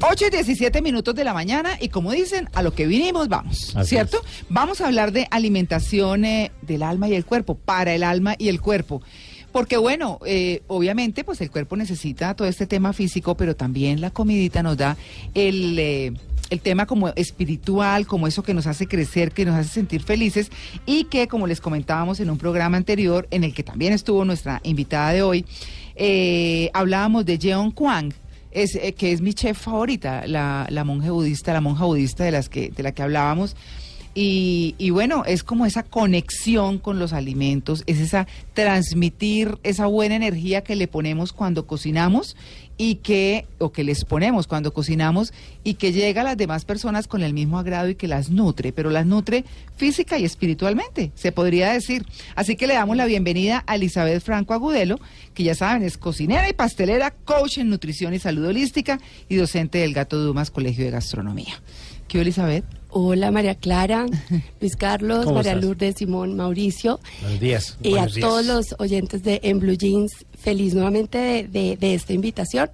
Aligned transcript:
8 0.00 0.26
y 0.26 0.30
17 0.30 0.80
minutos 0.80 1.14
de 1.14 1.22
la 1.22 1.34
mañana 1.34 1.76
y 1.78 1.90
como 1.90 2.12
dicen, 2.12 2.48
a 2.54 2.62
lo 2.62 2.72
que 2.72 2.86
vinimos 2.86 3.28
vamos, 3.28 3.76
Así 3.76 3.90
¿cierto? 3.90 4.22
Vamos 4.48 4.80
a 4.80 4.86
hablar 4.86 5.12
de 5.12 5.28
alimentación 5.30 6.24
eh, 6.24 6.50
del 6.62 6.82
alma 6.82 7.08
y 7.08 7.14
el 7.14 7.26
cuerpo, 7.26 7.56
para 7.56 7.94
el 7.94 8.02
alma 8.02 8.36
y 8.38 8.48
el 8.48 8.60
cuerpo. 8.62 9.02
Porque 9.52 9.76
bueno, 9.76 10.18
eh, 10.24 10.62
obviamente 10.66 11.24
pues 11.24 11.42
el 11.42 11.50
cuerpo 11.50 11.76
necesita 11.76 12.34
todo 12.34 12.48
este 12.48 12.66
tema 12.66 12.94
físico, 12.94 13.36
pero 13.36 13.54
también 13.54 14.00
la 14.00 14.10
comidita 14.10 14.62
nos 14.62 14.78
da 14.78 14.96
el... 15.34 15.78
eh, 15.78 16.12
el 16.50 16.60
tema 16.60 16.86
como 16.86 17.08
espiritual, 17.10 18.06
como 18.06 18.26
eso 18.26 18.42
que 18.42 18.54
nos 18.54 18.66
hace 18.66 18.86
crecer, 18.86 19.32
que 19.32 19.44
nos 19.44 19.54
hace 19.54 19.70
sentir 19.70 20.02
felices 20.02 20.50
y 20.86 21.04
que, 21.04 21.28
como 21.28 21.46
les 21.46 21.60
comentábamos 21.60 22.20
en 22.20 22.30
un 22.30 22.38
programa 22.38 22.76
anterior, 22.76 23.28
en 23.30 23.44
el 23.44 23.54
que 23.54 23.62
también 23.62 23.92
estuvo 23.92 24.24
nuestra 24.24 24.60
invitada 24.64 25.12
de 25.12 25.22
hoy, 25.22 25.44
eh, 25.96 26.70
hablábamos 26.74 27.26
de 27.26 27.38
Jeon 27.38 27.70
Kwang, 27.72 28.12
eh, 28.50 28.92
que 28.92 29.12
es 29.12 29.20
mi 29.20 29.34
chef 29.34 29.58
favorita, 29.58 30.26
la, 30.26 30.66
la 30.70 30.84
monja 30.84 31.10
budista, 31.10 31.52
la 31.52 31.60
monja 31.60 31.84
budista 31.84 32.24
de, 32.24 32.30
las 32.30 32.48
que, 32.48 32.70
de 32.70 32.82
la 32.82 32.92
que 32.92 33.02
hablábamos. 33.02 33.56
Y, 34.14 34.74
y 34.78 34.90
bueno, 34.90 35.24
es 35.26 35.44
como 35.44 35.64
esa 35.66 35.84
conexión 35.84 36.78
con 36.78 36.98
los 36.98 37.12
alimentos, 37.12 37.84
es 37.86 38.00
esa 38.00 38.26
transmitir 38.52 39.58
esa 39.62 39.86
buena 39.86 40.16
energía 40.16 40.62
que 40.62 40.74
le 40.74 40.88
ponemos 40.88 41.32
cuando 41.32 41.66
cocinamos 41.66 42.36
y 42.78 42.96
que, 42.96 43.44
o 43.58 43.72
que 43.72 43.82
les 43.82 44.04
ponemos 44.04 44.46
cuando 44.46 44.72
cocinamos 44.72 45.34
y 45.64 45.74
que 45.74 45.92
llega 45.92 46.22
a 46.22 46.24
las 46.24 46.36
demás 46.36 46.64
personas 46.64 47.08
con 47.08 47.22
el 47.22 47.34
mismo 47.34 47.58
agrado 47.58 47.88
y 47.88 47.96
que 47.96 48.06
las 48.06 48.30
nutre, 48.30 48.72
pero 48.72 48.88
las 48.88 49.04
nutre 49.04 49.44
física 49.76 50.16
y 50.18 50.24
espiritualmente, 50.24 51.10
se 51.16 51.32
podría 51.32 51.72
decir. 51.72 52.06
Así 52.36 52.56
que 52.56 52.68
le 52.68 52.74
damos 52.74 52.96
la 52.96 53.06
bienvenida 53.06 53.64
a 53.66 53.74
Elizabeth 53.74 54.22
Franco 54.22 54.54
Agudelo, 54.54 54.98
que 55.34 55.42
ya 55.42 55.56
saben, 55.56 55.82
es 55.82 55.98
cocinera 55.98 56.48
y 56.48 56.52
pastelera, 56.52 57.10
coach 57.10 57.58
en 57.58 57.68
nutrición 57.68 58.14
y 58.14 58.20
salud 58.20 58.46
holística 58.46 59.00
y 59.28 59.34
docente 59.34 59.78
del 59.78 59.92
Gato 59.92 60.16
Dumas 60.16 60.50
Colegio 60.50 60.84
de 60.84 60.92
Gastronomía. 60.92 61.60
¿Qué 62.08 62.20
Elizabeth? 62.22 62.64
Hola 62.90 63.30
María 63.30 63.54
Clara, 63.54 64.06
Luis 64.60 64.74
Carlos, 64.76 65.24
¿Cómo 65.26 65.36
María 65.36 65.52
estás? 65.52 65.64
Lourdes, 65.64 65.94
Simón, 65.98 66.36
Mauricio 66.36 67.00
Buenos 67.20 67.40
días. 67.40 67.76
y 67.82 67.90
buenos 67.90 68.12
a 68.12 68.14
días. 68.14 68.28
todos 68.28 68.46
los 68.46 68.66
oyentes 68.78 69.22
de 69.22 69.40
En 69.44 69.60
Blue 69.60 69.76
Jeans, 69.76 70.12
feliz 70.38 70.72
nuevamente 70.74 71.18
de, 71.18 71.42
de- 71.48 71.76
de 71.76 71.94
esta 71.94 72.14
invitación 72.14 72.70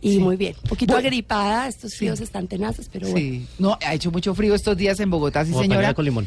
y 0.00 0.12
Sí. 0.14 0.18
muy 0.18 0.36
bien. 0.36 0.54
Un 0.62 0.68
poquito 0.70 0.94
Bueno. 0.94 1.08
agripada, 1.08 1.68
estos 1.68 1.90
Sí. 1.92 1.98
fríos 1.98 2.20
están 2.20 2.48
tenaces, 2.48 2.88
pero 2.90 3.08
bueno. 3.10 3.18
Sí. 3.18 3.46
No, 3.58 3.76
ha 3.84 3.92
hecho 3.92 4.10
mucho 4.10 4.34
frío 4.34 4.54
estos 4.54 4.76
días 4.78 4.98
en 4.98 5.10
Bogotá, 5.10 5.44
sí 5.44 5.52
señora. 5.52 5.92
con 5.92 6.06
limón. 6.06 6.26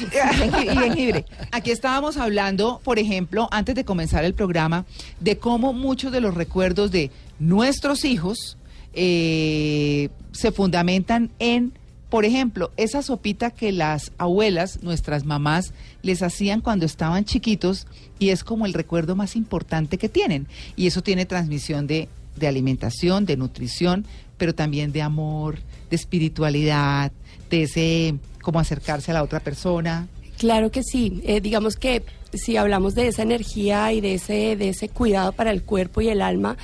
y 0.00 0.76
jengibre. 0.76 1.24
Aquí 1.52 1.70
estábamos 1.70 2.16
hablando, 2.16 2.80
por 2.84 2.98
ejemplo, 2.98 3.48
antes 3.52 3.74
de 3.76 3.84
comenzar 3.84 4.24
el 4.24 4.34
programa, 4.34 4.84
de 5.20 5.38
cómo 5.38 5.72
muchos 5.72 6.10
de 6.12 6.20
los 6.20 6.34
recuerdos 6.34 6.90
de 6.90 7.10
nuestros 7.38 8.04
hijos 8.04 8.58
eh, 8.94 10.08
se 10.32 10.52
fundamentan 10.52 11.30
en, 11.38 11.72
por 12.10 12.24
ejemplo, 12.24 12.72
esa 12.76 13.02
sopita 13.02 13.50
que 13.50 13.72
las 13.72 14.12
abuelas, 14.18 14.82
nuestras 14.82 15.24
mamás, 15.24 15.72
les 16.02 16.22
hacían 16.22 16.60
cuando 16.60 16.86
estaban 16.86 17.24
chiquitos 17.24 17.86
y 18.18 18.30
es 18.30 18.44
como 18.44 18.66
el 18.66 18.74
recuerdo 18.74 19.16
más 19.16 19.36
importante 19.36 19.98
que 19.98 20.08
tienen. 20.08 20.46
Y 20.76 20.86
eso 20.86 21.02
tiene 21.02 21.26
transmisión 21.26 21.86
de, 21.86 22.08
de 22.36 22.48
alimentación, 22.48 23.26
de 23.26 23.36
nutrición, 23.36 24.06
pero 24.36 24.54
también 24.54 24.92
de 24.92 25.02
amor, 25.02 25.58
de 25.90 25.96
espiritualidad, 25.96 27.12
de 27.50 27.62
ese, 27.62 28.14
como 28.42 28.60
acercarse 28.60 29.10
a 29.10 29.14
la 29.14 29.22
otra 29.22 29.40
persona. 29.40 30.08
Claro 30.38 30.70
que 30.70 30.82
sí. 30.82 31.20
Eh, 31.24 31.40
digamos 31.40 31.76
que 31.76 32.02
si 32.32 32.56
hablamos 32.56 32.94
de 32.94 33.08
esa 33.08 33.22
energía 33.22 33.92
y 33.92 34.00
de 34.00 34.14
ese, 34.14 34.56
de 34.56 34.70
ese 34.70 34.88
cuidado 34.88 35.32
para 35.32 35.50
el 35.50 35.62
cuerpo 35.62 36.00
y 36.00 36.08
el 36.08 36.20
alma, 36.20 36.56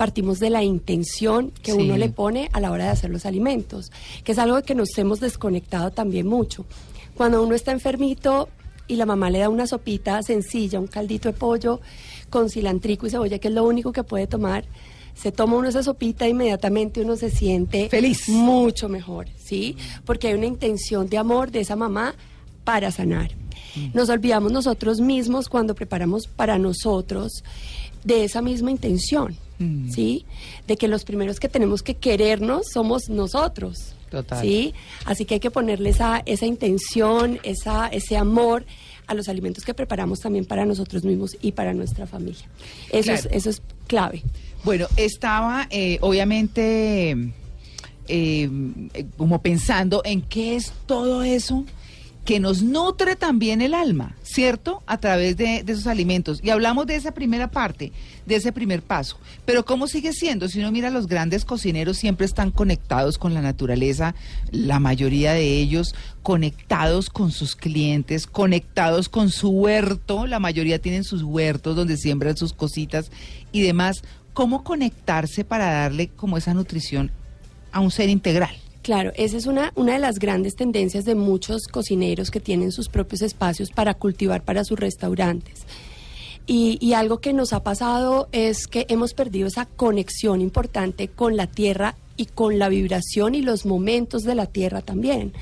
partimos 0.00 0.40
de 0.40 0.48
la 0.48 0.62
intención 0.64 1.50
que 1.62 1.72
Sí. 1.72 1.78
uno 1.78 1.98
le 1.98 2.08
pone 2.08 2.48
a 2.54 2.60
la 2.60 2.70
hora 2.70 2.84
de 2.84 2.90
hacer 2.90 3.10
los 3.10 3.26
alimentos, 3.26 3.92
que 4.24 4.32
es 4.32 4.38
algo 4.38 4.62
que 4.62 4.74
nos 4.74 4.96
hemos 4.96 5.20
desconectado 5.20 5.90
también 5.90 6.26
mucho. 6.26 6.64
Cuando 7.14 7.42
uno 7.42 7.54
está 7.54 7.72
enfermito 7.72 8.48
y 8.88 8.96
la 8.96 9.04
mamá 9.04 9.28
le 9.28 9.40
da 9.40 9.50
una 9.50 9.66
sopita 9.66 10.22
sencilla, 10.22 10.80
un 10.80 10.86
caldito 10.86 11.28
de 11.30 11.34
pollo 11.36 11.82
con 12.30 12.48
cilantrico 12.48 13.06
y 13.06 13.10
cebolla, 13.10 13.38
que 13.38 13.48
es 13.48 13.54
lo 13.54 13.62
único 13.64 13.92
que 13.92 14.02
puede 14.02 14.26
tomar, 14.26 14.64
se 15.14 15.32
toma 15.32 15.56
uno 15.58 15.68
esa 15.68 15.82
sopita 15.82 16.24
e 16.24 16.30
inmediatamente 16.30 17.02
uno 17.02 17.14
se 17.16 17.28
siente 17.28 17.90
Feliz. 17.90 18.26
mucho 18.30 18.88
mejor, 18.88 19.26
¿sí? 19.36 19.76
Porque 20.06 20.28
hay 20.28 20.34
una 20.34 20.46
intención 20.46 21.10
de 21.10 21.18
amor 21.18 21.50
de 21.50 21.60
esa 21.60 21.76
mamá 21.76 22.14
para 22.64 22.90
sanar. 22.90 23.32
Nos 23.92 24.08
olvidamos 24.08 24.50
nosotros 24.50 24.98
mismos 25.00 25.50
cuando 25.50 25.74
preparamos 25.74 26.26
para 26.26 26.58
nosotros 26.58 27.44
de 28.02 28.24
esa 28.24 28.40
misma 28.40 28.70
intención, 28.70 29.36
Mm. 29.60 29.90
¿sí? 29.90 30.24
De 30.66 30.76
que 30.76 30.88
los 30.88 31.04
primeros 31.04 31.38
que 31.38 31.48
tenemos 31.48 31.82
que 31.82 31.94
querernos 31.94 32.66
somos 32.72 33.08
nosotros. 33.08 33.94
Total. 34.10 34.40
¿Sí? 34.40 34.74
Así 35.04 35.24
que 35.24 35.34
hay 35.34 35.40
que 35.40 35.52
ponerle 35.52 35.90
esa, 35.90 36.22
esa 36.26 36.46
intención, 36.46 37.38
esa, 37.44 37.86
ese 37.86 38.16
amor 38.16 38.64
a 39.06 39.14
los 39.14 39.28
alimentos 39.28 39.64
que 39.64 39.74
preparamos 39.74 40.18
también 40.20 40.46
para 40.46 40.64
nosotros 40.64 41.04
mismos 41.04 41.36
y 41.40 41.52
para 41.52 41.74
nuestra 41.74 42.06
familia. 42.06 42.44
Eso, 42.90 43.12
es, 43.12 43.28
eso 43.30 43.50
es 43.50 43.62
clave. 43.86 44.22
Bueno, 44.64 44.86
estaba 44.96 45.68
eh, 45.70 45.98
obviamente 46.00 47.32
eh, 48.08 48.50
como 49.16 49.42
pensando 49.42 50.02
en 50.04 50.22
qué 50.22 50.56
es 50.56 50.72
todo 50.86 51.22
eso 51.22 51.64
que 52.30 52.38
nos 52.38 52.62
nutre 52.62 53.16
también 53.16 53.60
el 53.60 53.74
alma, 53.74 54.14
¿cierto? 54.22 54.84
A 54.86 54.98
través 55.00 55.36
de, 55.36 55.64
esos 55.66 55.88
alimentos. 55.88 56.38
Y 56.44 56.50
hablamos 56.50 56.86
de 56.86 56.94
esa 56.94 57.10
primera 57.10 57.50
parte, 57.50 57.90
de 58.24 58.36
ese 58.36 58.52
primer 58.52 58.82
paso. 58.82 59.18
Pero 59.44 59.64
¿cómo 59.64 59.88
sigue 59.88 60.12
siendo? 60.12 60.46
Si 60.46 60.60
uno 60.60 60.70
mira, 60.70 60.90
los 60.90 61.08
grandes 61.08 61.44
cocineros 61.44 61.96
siempre 61.96 62.26
están 62.26 62.52
conectados 62.52 63.18
con 63.18 63.34
la 63.34 63.42
naturaleza, 63.42 64.14
la 64.52 64.78
mayoría 64.78 65.32
de 65.32 65.58
ellos 65.58 65.96
conectados 66.22 67.10
con 67.10 67.32
sus 67.32 67.56
clientes, 67.56 68.28
conectados 68.28 69.08
con 69.08 69.30
su 69.30 69.48
huerto, 69.48 70.28
la 70.28 70.38
mayoría 70.38 70.80
tienen 70.80 71.02
sus 71.02 71.24
huertos 71.24 71.74
donde 71.74 71.96
siembran 71.96 72.36
sus 72.36 72.52
cositas 72.52 73.10
y 73.50 73.62
demás. 73.62 74.04
¿Cómo 74.34 74.62
conectarse 74.62 75.42
para 75.42 75.72
darle 75.72 76.06
como 76.10 76.36
esa 76.36 76.54
nutrición 76.54 77.10
a 77.72 77.80
un 77.80 77.90
ser 77.90 78.08
integral? 78.08 78.54
Claro, 78.82 79.12
esa 79.14 79.36
es 79.36 79.46
una, 79.46 79.72
una 79.76 79.92
de 79.92 79.98
las 79.98 80.18
grandes 80.18 80.56
tendencias 80.56 81.04
de 81.04 81.14
muchos 81.14 81.66
cocineros 81.66 82.30
que 82.30 82.40
tienen 82.40 82.72
sus 82.72 82.88
propios 82.88 83.22
espacios 83.22 83.70
para 83.70 83.94
cultivar 83.94 84.42
para 84.42 84.64
sus 84.64 84.78
restaurantes. 84.78 85.66
Y, 86.46 86.78
y 86.80 86.94
algo 86.94 87.18
que 87.18 87.32
nos 87.32 87.52
ha 87.52 87.62
pasado 87.62 88.28
es 88.32 88.66
que 88.66 88.86
hemos 88.88 89.14
perdido 89.14 89.46
esa 89.46 89.66
conexión 89.66 90.40
importante 90.40 91.08
con 91.08 91.36
la 91.36 91.46
tierra 91.46 91.94
y 92.20 92.26
con 92.26 92.58
la 92.58 92.68
vibración 92.68 93.34
y 93.34 93.40
los 93.40 93.64
momentos 93.64 94.24
de 94.24 94.34
la 94.34 94.44
tierra 94.44 94.82
también. 94.82 95.32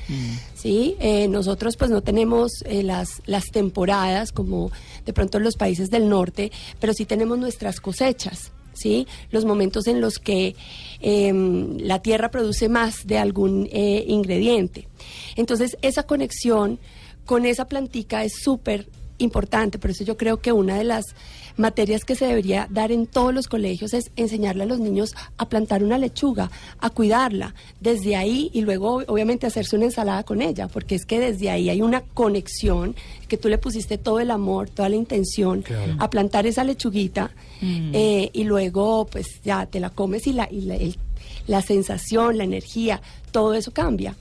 ¿sí? 0.55 0.95
Eh, 0.99 1.27
nosotros 1.27 1.75
pues 1.75 1.91
no 1.91 2.01
tenemos 2.01 2.63
eh, 2.65 2.83
las, 2.83 3.21
las 3.25 3.45
temporadas 3.51 4.31
como 4.31 4.71
de 5.05 5.11
pronto 5.11 5.39
en 5.39 5.43
los 5.43 5.57
países 5.57 5.89
del 5.89 6.07
norte, 6.07 6.53
pero 6.79 6.93
sí 6.93 7.03
tenemos 7.03 7.37
nuestras 7.37 7.81
cosechas. 7.81 8.53
¿Sí? 8.79 9.07
Los 9.31 9.45
momentos 9.45 9.87
en 9.87 10.01
los 10.01 10.19
que 10.19 10.55
em, 11.01 11.77
la 11.77 12.01
tierra 12.01 12.31
produce 12.31 12.69
más 12.69 13.05
de 13.05 13.17
algún 13.17 13.67
eh, 13.71 14.05
ingrediente. 14.07 14.87
Entonces, 15.35 15.77
esa 15.81 16.03
conexión 16.03 16.79
con 17.25 17.45
esa 17.45 17.65
plantica 17.65 18.23
es 18.23 18.33
súper 18.41 18.87
importante, 19.19 19.77
por 19.77 19.91
eso 19.91 20.03
yo 20.03 20.17
creo 20.17 20.41
que 20.41 20.51
una 20.51 20.77
de 20.77 20.85
las 20.85 21.05
materias 21.59 22.05
que 22.05 22.15
se 22.15 22.25
debería 22.25 22.67
dar 22.71 22.91
en 22.91 23.05
todos 23.05 23.33
los 23.33 23.47
colegios 23.47 23.93
es 23.93 24.09
enseñarle 24.15 24.63
a 24.63 24.65
los 24.65 24.79
niños 24.79 25.13
a 25.37 25.47
plantar 25.49 25.83
una 25.83 25.97
lechuga, 25.99 26.49
a 26.79 26.89
cuidarla 26.89 27.53
desde 27.79 28.15
ahí 28.15 28.49
y 28.53 28.61
luego 28.61 29.03
obviamente 29.07 29.45
hacerse 29.45 29.75
una 29.75 29.85
ensalada 29.85 30.23
con 30.23 30.41
ella, 30.41 30.67
porque 30.67 30.95
es 30.95 31.05
que 31.05 31.19
desde 31.19 31.49
ahí 31.51 31.69
hay 31.69 31.81
una 31.81 32.01
conexión 32.01 32.95
que 33.27 33.37
tú 33.37 33.49
le 33.49 33.57
pusiste 33.59 33.97
todo 33.97 34.19
el 34.19 34.31
amor, 34.31 34.69
toda 34.69 34.89
la 34.89 34.95
intención 34.95 35.61
Claro. 35.61 35.95
a 35.99 36.09
plantar 36.09 36.47
esa 36.47 36.63
lechuguita 36.63 37.31
eh, 37.61 38.29
y 38.33 38.43
luego 38.45 39.05
pues 39.05 39.27
ya 39.43 39.65
te 39.65 39.79
la 39.79 39.89
comes 39.89 40.25
y 40.27 40.33
la, 40.33 40.47
y 40.49 40.61
la, 40.61 40.75
el- 40.75 40.97
la 41.47 41.61
sensación, 41.61 42.37
la 42.37 42.43
energía, 42.43 43.01
todo 43.31 43.53
eso 43.53 43.71
cambia. 43.71 44.15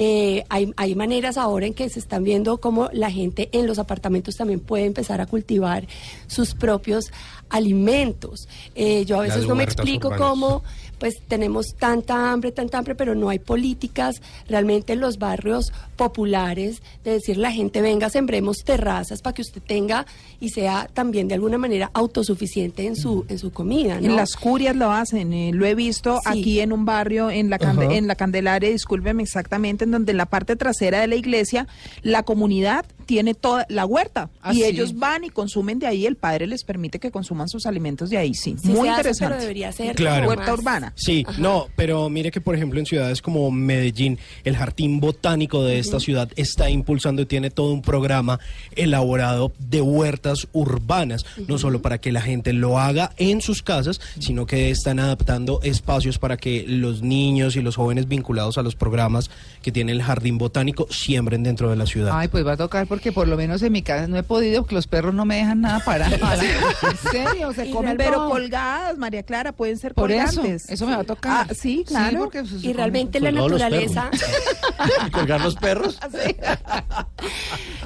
Eh, 0.00 0.44
hay, 0.48 0.72
hay 0.76 0.94
maneras 0.94 1.36
ahora 1.36 1.66
en 1.66 1.74
que 1.74 1.88
se 1.88 1.98
están 1.98 2.22
viendo 2.22 2.58
cómo 2.58 2.88
la 2.92 3.10
gente 3.10 3.48
en 3.50 3.66
los 3.66 3.80
apartamentos 3.80 4.36
también 4.36 4.60
puede 4.60 4.84
empezar 4.84 5.20
a 5.20 5.26
cultivar 5.26 5.88
sus 6.28 6.54
propios 6.54 7.06
alimentos. 7.50 8.46
Eh, 8.76 9.04
yo 9.06 9.18
a 9.18 9.22
veces 9.22 9.46
no 9.48 9.54
me 9.56 9.64
explico 9.64 10.08
urbanas. 10.08 10.28
cómo 10.28 10.62
pues 10.98 11.14
tenemos 11.28 11.74
tanta 11.78 12.32
hambre, 12.32 12.50
tanta 12.50 12.76
hambre, 12.78 12.96
pero 12.96 13.14
no 13.14 13.28
hay 13.28 13.38
políticas 13.38 14.20
realmente 14.48 14.94
en 14.94 15.00
los 15.00 15.18
barrios 15.18 15.72
populares 15.96 16.82
de 17.04 17.12
decir 17.12 17.36
la 17.36 17.52
gente 17.52 17.80
venga, 17.80 18.10
sembremos 18.10 18.58
terrazas 18.64 19.22
para 19.22 19.32
que 19.34 19.42
usted 19.42 19.62
tenga 19.64 20.06
y 20.40 20.48
sea 20.48 20.88
también 20.92 21.28
de 21.28 21.34
alguna 21.34 21.56
manera 21.56 21.90
autosuficiente 21.94 22.84
en 22.86 22.96
su 22.96 23.24
en 23.28 23.38
su 23.38 23.52
comida, 23.52 24.00
¿no? 24.00 24.06
En 24.08 24.16
las 24.16 24.34
curias 24.34 24.74
lo 24.74 24.90
hacen, 24.90 25.32
eh, 25.32 25.52
lo 25.54 25.66
he 25.66 25.74
visto 25.76 26.18
Sí. 26.24 26.40
aquí 26.40 26.60
en 26.60 26.72
un 26.72 26.84
barrio, 26.84 27.30
en 27.30 27.48
la, 27.48 27.58
Cande- 27.60 27.96
en 27.96 28.08
la 28.08 28.16
Candelaria, 28.16 28.68
discúlpeme 28.70 29.22
exactamente, 29.22 29.86
en 29.88 29.92
donde 29.92 30.12
en 30.12 30.18
la 30.18 30.26
parte 30.26 30.54
trasera 30.54 31.00
de 31.00 31.08
la 31.08 31.16
iglesia, 31.16 31.66
la 32.02 32.22
comunidad 32.22 32.84
tiene 33.08 33.32
toda 33.32 33.64
la 33.70 33.86
huerta 33.86 34.28
¿Ah, 34.42 34.52
y 34.52 34.56
sí? 34.56 34.64
ellos 34.64 34.98
van 34.98 35.24
y 35.24 35.30
consumen 35.30 35.78
de 35.78 35.86
ahí, 35.86 36.04
el 36.04 36.16
padre 36.16 36.46
les 36.46 36.62
permite 36.62 36.98
que 36.98 37.10
consuman 37.10 37.48
sus 37.48 37.64
alimentos 37.64 38.10
de 38.10 38.18
ahí, 38.18 38.34
sí. 38.34 38.54
Sí 38.62 38.68
Muy 38.68 38.74
se 38.74 38.80
hace, 38.80 38.88
interesante. 38.98 39.28
pero 39.30 39.40
debería 39.40 39.72
ser 39.72 39.96
Claro. 39.96 40.28
Huerta 40.28 40.52
urbana. 40.52 40.92
Sí, 40.94 41.24
no, 41.38 41.68
pero 41.74 42.10
mire 42.10 42.30
que 42.30 42.42
por 42.42 42.54
ejemplo 42.54 42.78
en 42.78 42.84
ciudades 42.84 43.22
como 43.22 43.50
Medellín, 43.50 44.18
el 44.44 44.56
jardín 44.58 45.00
botánico 45.00 45.64
de 45.64 45.78
esta 45.78 46.00
ciudad 46.00 46.28
está 46.36 46.68
impulsando 46.68 47.22
y 47.22 47.26
tiene 47.26 47.50
todo 47.50 47.72
un 47.72 47.80
programa 47.80 48.40
elaborado 48.76 49.52
de 49.58 49.80
huertas 49.80 50.46
urbanas, 50.52 51.24
no 51.46 51.56
solo 51.56 51.80
para 51.80 51.96
que 51.98 52.12
la 52.12 52.20
gente 52.20 52.52
lo 52.52 52.78
haga 52.78 53.12
en 53.16 53.40
sus 53.40 53.62
casas, 53.62 54.02
sino 54.18 54.44
que 54.44 54.68
están 54.70 54.98
adaptando 54.98 55.60
espacios 55.62 56.18
para 56.18 56.36
que 56.36 56.66
los 56.68 57.00
niños 57.00 57.56
y 57.56 57.62
los 57.62 57.76
jóvenes 57.76 58.06
vinculados 58.06 58.58
a 58.58 58.62
los 58.62 58.76
programas 58.76 59.30
que 59.62 59.72
tiene 59.72 59.92
el 59.92 60.02
jardín 60.02 60.36
botánico 60.36 60.86
siembren 60.90 61.42
dentro 61.42 61.70
de 61.70 61.76
la 61.76 61.86
ciudad. 61.86 62.12
Ay, 62.12 62.28
pues 62.28 62.46
va 62.46 62.52
a 62.52 62.56
tocar 62.58 62.86
porque 62.98 63.12
por 63.12 63.28
lo 63.28 63.36
menos 63.36 63.62
en 63.62 63.70
mi 63.72 63.82
casa 63.82 64.08
no 64.08 64.16
he 64.18 64.24
podido, 64.24 64.62
porque 64.62 64.74
los 64.74 64.88
perros 64.88 65.14
no 65.14 65.24
me 65.24 65.36
dejan 65.36 65.60
nada 65.60 65.78
para. 65.84 66.06
¿En 66.12 66.96
serio? 67.12 67.52
Se 67.54 67.70
comen 67.70 67.96
Pero 67.96 68.28
colgadas, 68.28 68.98
María 68.98 69.22
Clara, 69.22 69.52
pueden 69.52 69.78
ser 69.78 69.94
Por 69.94 70.10
eso, 70.10 70.36
colgantes. 70.40 70.68
eso 70.68 70.84
me 70.86 70.96
va 70.96 71.02
a 71.02 71.04
tocar. 71.04 71.46
Ah, 71.48 71.54
sí, 71.54 71.84
claro. 71.86 72.18
porque 72.24 72.40
pues, 72.42 72.64
Y 72.64 72.72
realmente 72.72 73.20
la 73.20 73.30
naturaleza 73.30 74.10
¿Y 75.06 75.10
colgar 75.12 75.40
los 75.40 75.54
perros? 75.54 75.98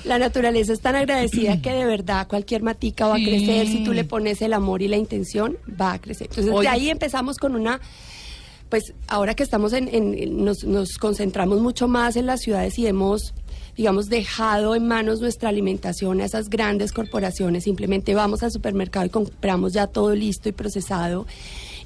La 0.05 0.19
naturaleza 0.19 0.73
es 0.73 0.81
tan 0.81 0.97
agradecida 0.97 1.61
que 1.61 1.73
de 1.73 1.85
verdad 1.85 2.27
cualquier 2.27 2.63
matica 2.63 3.07
va 3.07 3.15
a 3.15 3.19
Sí. 3.19 3.25
crecer. 3.27 3.67
Si 3.67 3.85
tú 3.85 3.93
le 3.93 4.05
pones 4.05 4.41
el 4.43 4.53
amor 4.55 4.81
y 4.83 4.89
la 4.89 4.97
intención, 4.97 5.59
va 5.81 5.93
a 5.93 5.99
crecer. 6.01 6.29
Entonces, 6.31 6.53
Oye. 6.53 6.63
de 6.63 6.75
ahí 6.75 6.91
empezamos 6.91 7.37
con 7.37 7.55
una. 7.55 7.81
Pues 8.69 8.95
ahora 9.07 9.35
que 9.35 9.43
estamos 9.43 9.75
en. 9.75 9.89
en- 9.95 10.45
nos, 10.45 10.65
nos 10.65 10.97
concentramos 10.97 11.61
mucho 11.61 11.89
más 11.89 12.17
en 12.17 12.25
las 12.27 12.41
ciudades 12.41 12.79
y 12.79 12.87
hemos, 12.87 13.35
digamos, 13.77 14.09
dejado 14.09 14.75
en 14.75 14.87
manos 14.87 15.21
nuestra 15.21 15.49
alimentación 15.49 16.21
a 16.21 16.25
esas 16.25 16.51
grandes 16.51 16.93
corporaciones. 16.93 17.65
Simplemente 17.65 18.15
vamos 18.15 18.43
al 18.43 18.51
supermercado 18.51 19.07
y 19.07 19.11
compramos 19.11 19.73
ya 19.73 19.87
todo 19.87 20.15
listo 20.15 20.49
y 20.49 20.53
procesado. 20.53 21.27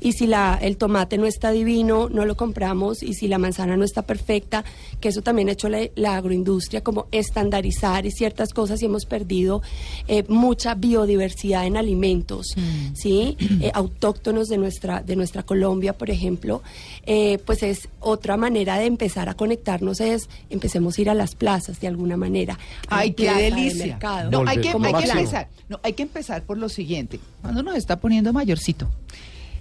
Y 0.01 0.13
si 0.13 0.27
la, 0.27 0.59
el 0.61 0.77
tomate 0.77 1.19
no 1.19 1.27
está 1.27 1.51
divino, 1.51 2.09
no 2.09 2.25
lo 2.25 2.37
compramos. 2.37 3.03
Y 3.03 3.15
si 3.15 3.29
la 3.29 3.39
manzana 3.39 3.77
no 3.77 3.85
está 3.85 4.03
perfecta, 4.03 4.65
que 5.01 5.09
eso 5.09 5.23
también 5.23 5.49
ha 5.49 5.53
hecho 5.53 5.69
la, 5.69 5.89
la 5.95 6.17
agroindustria, 6.17 6.83
como 6.83 7.07
estandarizar 7.13 8.07
y 8.07 8.11
ciertas 8.11 8.53
cosas 8.53 8.83
y 8.83 8.87
hemos 8.87 9.07
perdido 9.07 9.63
eh, 10.09 10.25
mucha 10.29 10.75
biodiversidad 10.75 11.67
en 11.67 11.77
alimentos, 11.77 12.55
¿sí? 12.95 13.37
Eh, 13.59 13.71
autóctonos 13.73 14.49
de 14.49 14.59
nuestra, 14.59 15.03
de 15.03 15.17
nuestra 15.17 15.43
Colombia, 15.43 15.97
por 15.97 16.11
ejemplo. 16.11 16.63
Eh, 17.07 17.39
pues 17.47 17.63
es 17.63 17.89
otra 18.01 18.37
manera 18.37 18.77
de 18.77 18.85
empezar 18.85 19.31
a 19.31 19.35
conectarnos, 19.35 20.01
es 20.01 20.29
empecemos 20.51 20.99
a 20.99 21.01
ir 21.01 21.11
a 21.11 21.15
las 21.15 21.35
plazas 21.35 21.81
de 21.81 21.89
alguna 21.89 22.17
manera. 22.19 22.59
Ay, 22.89 23.13
qué 23.13 23.33
de 23.33 23.43
delicia. 23.51 23.99
No, 24.31 24.45
hay 24.47 24.59
que, 24.59 24.69
hay 24.69 24.93
que 24.95 25.11
empezar. 25.11 25.49
No, 25.69 25.81
hay 25.83 25.93
que 25.95 26.03
empezar 26.03 26.43
por 26.43 26.59
lo 26.59 26.69
siguiente. 26.69 27.19
Cuando 27.41 27.61
uno 27.61 27.73
se 27.73 27.79
está 27.79 27.99
poniendo 27.99 28.33
mayorcito, 28.33 28.91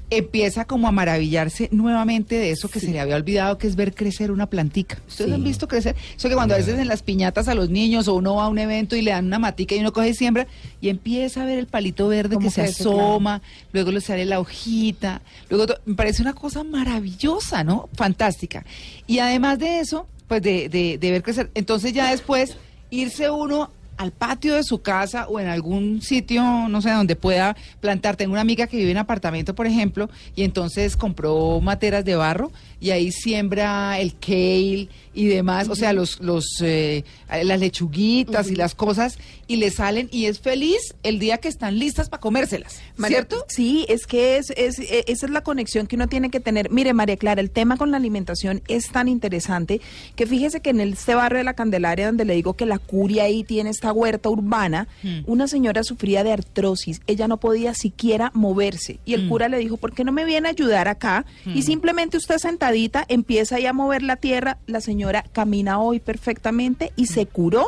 empieza 0.09 0.65
como 0.65 0.87
a 0.87 0.91
maravillarse 0.91 1.69
nuevamente 1.71 2.35
de 2.35 2.51
eso 2.51 2.69
que 2.69 2.79
se 2.79 2.91
le 2.91 2.99
había 2.99 3.15
olvidado, 3.15 3.57
que 3.57 3.67
es 3.67 3.75
ver 3.75 3.93
crecer 3.93 4.31
una 4.31 4.47
plantica. 4.47 4.99
¿Ustedes 5.07 5.33
han 5.33 5.43
visto 5.43 5.67
crecer? 5.67 5.95
Eso 6.15 6.29
que 6.29 6.35
cuando 6.35 6.53
a 6.53 6.57
veces 6.57 6.77
en 6.79 6.87
las 6.87 7.01
piñatas 7.01 7.47
a 7.47 7.55
los 7.55 7.69
niños 7.69 8.07
o 8.07 8.13
uno 8.15 8.35
va 8.35 8.45
a 8.45 8.49
un 8.49 8.59
evento 8.59 8.95
y 8.95 9.01
le 9.01 9.11
dan 9.11 9.25
una 9.25 9.39
matica 9.39 9.75
y 9.75 9.79
uno 9.79 9.93
coge 9.93 10.09
y 10.09 10.13
siembra 10.13 10.47
y 10.81 10.89
empieza 10.89 11.43
a 11.43 11.45
ver 11.45 11.57
el 11.57 11.67
palito 11.67 12.07
verde 12.07 12.37
que 12.37 12.49
se 12.49 12.61
crece, 12.61 12.83
asoma, 12.83 13.41
luego 13.71 13.91
le 13.91 14.01
sale 14.01 14.25
la 14.25 14.39
hojita, 14.39 15.21
luego 15.49 15.73
me 15.85 15.95
parece 15.95 16.21
una 16.21 16.33
cosa 16.33 16.63
maravillosa, 16.63 17.63
¿no? 17.63 17.89
Fantástica. 17.93 18.65
Y 19.07 19.19
además 19.19 19.59
de 19.59 19.79
eso, 19.79 20.07
pues 20.27 20.41
de, 20.41 20.69
de, 20.69 20.97
de 20.97 21.11
ver 21.11 21.23
crecer, 21.23 21.51
entonces 21.55 21.93
ya 21.93 22.11
después 22.11 22.57
irse 22.89 23.29
uno 23.29 23.71
al 23.97 24.11
patio 24.11 24.55
de 24.55 24.63
su 24.63 24.81
casa 24.81 25.27
o 25.27 25.39
en 25.39 25.47
algún 25.47 26.01
sitio, 26.01 26.43
no 26.67 26.81
sé, 26.81 26.91
donde 26.91 27.15
pueda 27.15 27.55
plantar. 27.79 28.15
Tengo 28.15 28.33
una 28.33 28.41
amiga 28.41 28.67
que 28.67 28.77
vive 28.77 28.91
en 28.91 28.97
apartamento, 28.97 29.55
por 29.55 29.67
ejemplo, 29.67 30.09
y 30.35 30.43
entonces 30.43 30.97
compró 30.97 31.61
materas 31.61 32.03
de 32.03 32.15
barro 32.15 32.51
y 32.79 32.91
ahí 32.91 33.11
siembra 33.11 33.99
el 33.99 34.15
kale 34.19 34.89
y 35.13 35.25
demás, 35.27 35.69
o 35.69 35.75
sea, 35.75 35.93
los, 35.93 36.19
los, 36.19 36.45
eh, 36.61 37.03
las 37.43 37.59
lechuguitas 37.59 38.51
y 38.51 38.55
las 38.55 38.75
cosas, 38.75 39.17
y 39.47 39.57
le 39.57 39.69
salen 39.71 40.09
y 40.11 40.25
es 40.25 40.39
feliz 40.39 40.95
el 41.03 41.19
día 41.19 41.37
que 41.37 41.47
están 41.47 41.77
listas 41.79 42.09
para 42.09 42.21
comérselas, 42.21 42.79
María- 42.97 43.17
¿cierto? 43.17 43.45
Sí, 43.47 43.85
es 43.89 44.07
que 44.07 44.37
es, 44.37 44.49
es, 44.57 44.79
e- 44.79 45.05
esa 45.07 45.25
es 45.25 45.31
la 45.31 45.41
conexión 45.41 45.87
que 45.87 45.95
uno 45.95 46.07
tiene 46.07 46.29
que 46.31 46.39
tener. 46.39 46.71
Mire, 46.71 46.93
María 46.93 47.17
Clara, 47.17 47.41
el 47.41 47.51
tema 47.51 47.77
con 47.77 47.91
la 47.91 47.97
alimentación 47.97 48.61
es 48.67 48.89
tan 48.89 49.07
interesante 49.07 49.81
que 50.15 50.25
fíjese 50.25 50.61
que 50.61 50.71
en 50.71 50.81
este 50.81 51.15
barrio 51.15 51.37
de 51.39 51.43
la 51.43 51.53
Candelaria, 51.53 52.07
donde 52.07 52.25
le 52.25 52.33
digo 52.35 52.53
que 52.55 52.65
la 52.65 52.79
curia 52.79 53.23
ahí 53.23 53.43
tiene 53.43 53.69
esta 53.69 53.91
huerta 53.93 54.29
urbana, 54.29 54.87
Mm. 55.03 55.19
una 55.27 55.47
señora 55.47 55.83
sufría 55.83 56.23
de 56.23 56.31
artrosis. 56.31 57.01
Ella 57.07 57.27
no 57.27 57.37
podía 57.37 57.73
siquiera 57.73 58.31
moverse. 58.33 58.99
Y 59.05 59.13
el 59.13 59.25
Mm. 59.25 59.29
cura 59.29 59.49
le 59.49 59.57
dijo, 59.59 59.77
¿por 59.77 59.93
qué 59.93 60.03
no 60.03 60.11
me 60.11 60.25
viene 60.25 60.47
a 60.47 60.51
ayudar 60.51 60.87
acá? 60.87 61.25
Y 61.45 61.61
simplemente 61.61 62.17
usted 62.17 62.37
sentadita 62.37 63.05
empieza 63.07 63.57
ahí 63.57 63.65
a 63.65 63.73
mover 63.73 64.01
la 64.03 64.15
tierra. 64.15 64.57
La 64.67 64.81
señora 64.81 65.23
camina 65.33 65.79
hoy 65.79 65.99
perfectamente 65.99 66.91
y 66.95 67.07
se 67.07 67.25
curó 67.25 67.65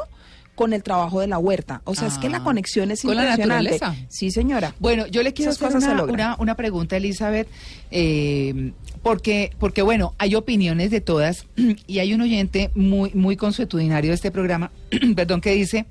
con 0.57 0.73
el 0.73 0.81
trabajo 0.81 1.21
de 1.21 1.27
la 1.27 1.37
huerta. 1.37 1.83
O 1.83 1.93
sea, 1.93 2.07
es 2.07 2.17
que 2.17 2.29
la 2.29 2.39
Ah, 2.39 2.43
conexión 2.43 2.89
es 2.89 3.03
con 3.03 3.15
la 3.15 3.37
naturaleza. 3.37 3.95
Sí, 4.09 4.31
señora. 4.31 4.73
Bueno, 4.79 5.05
yo 5.05 5.21
le 5.21 5.31
quiero 5.31 5.51
Esas 5.51 5.75
hacer 5.75 6.01
una, 6.01 6.35
una 6.39 6.55
pregunta, 6.55 6.97
Elizabeth, 6.97 7.47
eh, 7.91 8.71
porque, 9.03 9.51
porque 9.59 9.83
bueno, 9.83 10.15
hay 10.17 10.33
opiniones 10.33 10.89
de 10.89 10.99
todas 10.99 11.45
y 11.87 11.99
hay 11.99 12.11
un 12.15 12.21
oyente 12.21 12.71
muy, 12.73 13.11
muy 13.13 13.37
consuetudinario 13.37 14.09
de 14.09 14.15
este 14.15 14.31
programa, 14.31 14.71
perdón, 15.15 15.41
que 15.41 15.51
dice, 15.53 15.85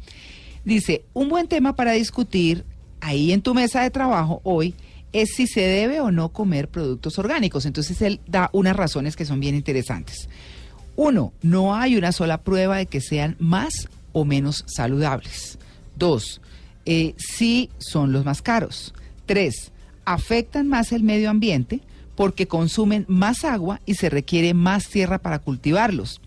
dice, 0.65 1.05
un 1.13 1.29
buen 1.29 1.47
tema 1.47 1.77
para 1.77 1.93
discutir 1.93 2.65
ahí 3.01 3.31
en 3.31 3.43
tu 3.43 3.55
mesa 3.55 3.83
de 3.83 3.91
trabajo 3.91 4.41
hoy 4.43 4.75
es 5.13 5.31
si 5.37 5.47
se 5.47 5.61
debe 5.61 6.01
o 6.01 6.11
no 6.11 6.31
comer 6.31 6.69
productos 6.69 7.21
orgánicos. 7.21 7.67
Entonces 7.67 8.03
él 8.03 8.19
da 8.27 8.51
unas 8.53 8.75
razones 8.75 9.15
que 9.15 9.25
son 9.25 9.39
bien 9.39 9.55
interesantes. 9.55 10.29
Uno, 10.97 11.33
no 11.41 11.77
hay 11.77 11.97
una 11.97 12.11
sola 12.11 12.43
prueba 12.43 12.79
de 12.79 12.87
que 12.87 13.01
sean 13.01 13.37
más 13.39 13.89
o 14.17 14.25
menos 14.25 14.65
saludables. 14.67 15.59
Dos, 15.95 16.41
eh, 16.87 17.15
sí 17.19 17.69
son 17.77 18.13
los 18.13 18.25
más 18.25 18.41
caros. 18.41 18.95
Tres, 19.27 19.73
afectan 20.07 20.69
más 20.69 20.91
el 20.93 21.03
medio 21.03 21.29
ambiente 21.29 21.83
porque 22.15 22.49
consumen 22.49 23.05
más 23.09 23.45
agua 23.45 23.83
y 23.85 23.97
se 23.97 24.09
requiere 24.09 24.55
más 24.55 24.89
tierra 24.89 25.19
para 25.19 25.39
cultivarlos. 25.39 26.23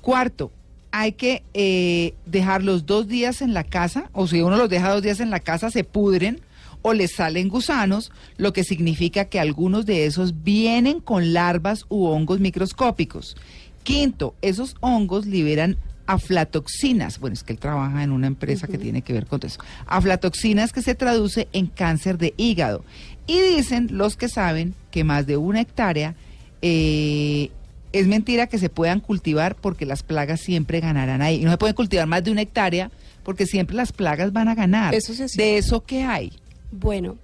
Cuarto, 0.00 0.52
hay 0.92 1.10
que 1.10 1.42
eh, 1.54 2.14
dejarlos 2.24 2.86
dos 2.86 3.08
días 3.08 3.42
en 3.42 3.52
la 3.52 3.64
casa, 3.64 4.10
o 4.12 4.28
si 4.28 4.40
uno 4.40 4.56
los 4.56 4.68
deja 4.68 4.92
dos 4.92 5.02
días 5.02 5.18
en 5.18 5.30
la 5.30 5.40
casa, 5.40 5.72
se 5.72 5.82
pudren 5.82 6.40
o 6.82 6.92
les 6.92 7.16
salen 7.16 7.48
gusanos, 7.48 8.12
lo 8.36 8.52
que 8.52 8.62
significa 8.62 9.24
que 9.24 9.40
algunos 9.40 9.86
de 9.86 10.06
esos 10.06 10.44
vienen 10.44 11.00
con 11.00 11.32
larvas 11.32 11.84
u 11.88 12.04
hongos 12.04 12.38
microscópicos. 12.38 13.36
Quinto, 13.82 14.36
esos 14.40 14.76
hongos 14.78 15.26
liberan 15.26 15.78
aflatoxinas. 16.08 17.20
Bueno, 17.20 17.34
es 17.34 17.44
que 17.44 17.52
él 17.52 17.58
trabaja 17.58 18.02
en 18.02 18.12
una 18.12 18.26
empresa 18.26 18.66
que 18.66 18.78
tiene 18.78 19.02
que 19.02 19.12
ver 19.12 19.26
con 19.26 19.40
eso. 19.44 19.60
Aflatoxinas 19.86 20.72
que 20.72 20.80
se 20.80 20.94
traduce 20.94 21.48
en 21.52 21.66
cáncer 21.66 22.16
de 22.16 22.32
hígado. 22.38 22.82
Y 23.26 23.38
dicen 23.40 23.88
los 23.92 24.16
que 24.16 24.30
saben 24.30 24.74
que 24.90 25.04
más 25.04 25.26
de 25.26 25.36
una 25.36 25.60
hectárea 25.60 26.14
eh, 26.62 27.50
es 27.92 28.06
mentira 28.06 28.46
que 28.46 28.56
se 28.56 28.70
puedan 28.70 29.00
cultivar 29.00 29.54
porque 29.54 29.84
las 29.84 30.02
plagas 30.02 30.40
siempre 30.40 30.80
ganarán 30.80 31.20
ahí. 31.20 31.42
Y 31.42 31.44
no 31.44 31.50
se 31.50 31.58
pueden 31.58 31.76
cultivar 31.76 32.06
más 32.06 32.24
de 32.24 32.30
una 32.30 32.40
hectárea 32.40 32.90
porque 33.22 33.44
siempre 33.44 33.76
las 33.76 33.92
plagas 33.92 34.32
van 34.32 34.48
a 34.48 34.54
ganar. 34.54 34.94
Eso 34.94 35.12
sí 35.12 35.24
es 35.24 35.32
de 35.32 35.58
eso 35.58 35.84
que 35.84 36.04
hay. 36.04 36.32
Bueno, 36.72 37.18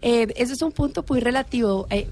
eh, 0.00 0.28
ese 0.36 0.54
es 0.54 0.62
un 0.62 0.72
punto 0.72 1.04
muy 1.06 1.20
relativo. 1.20 1.86
Eh, 1.90 2.08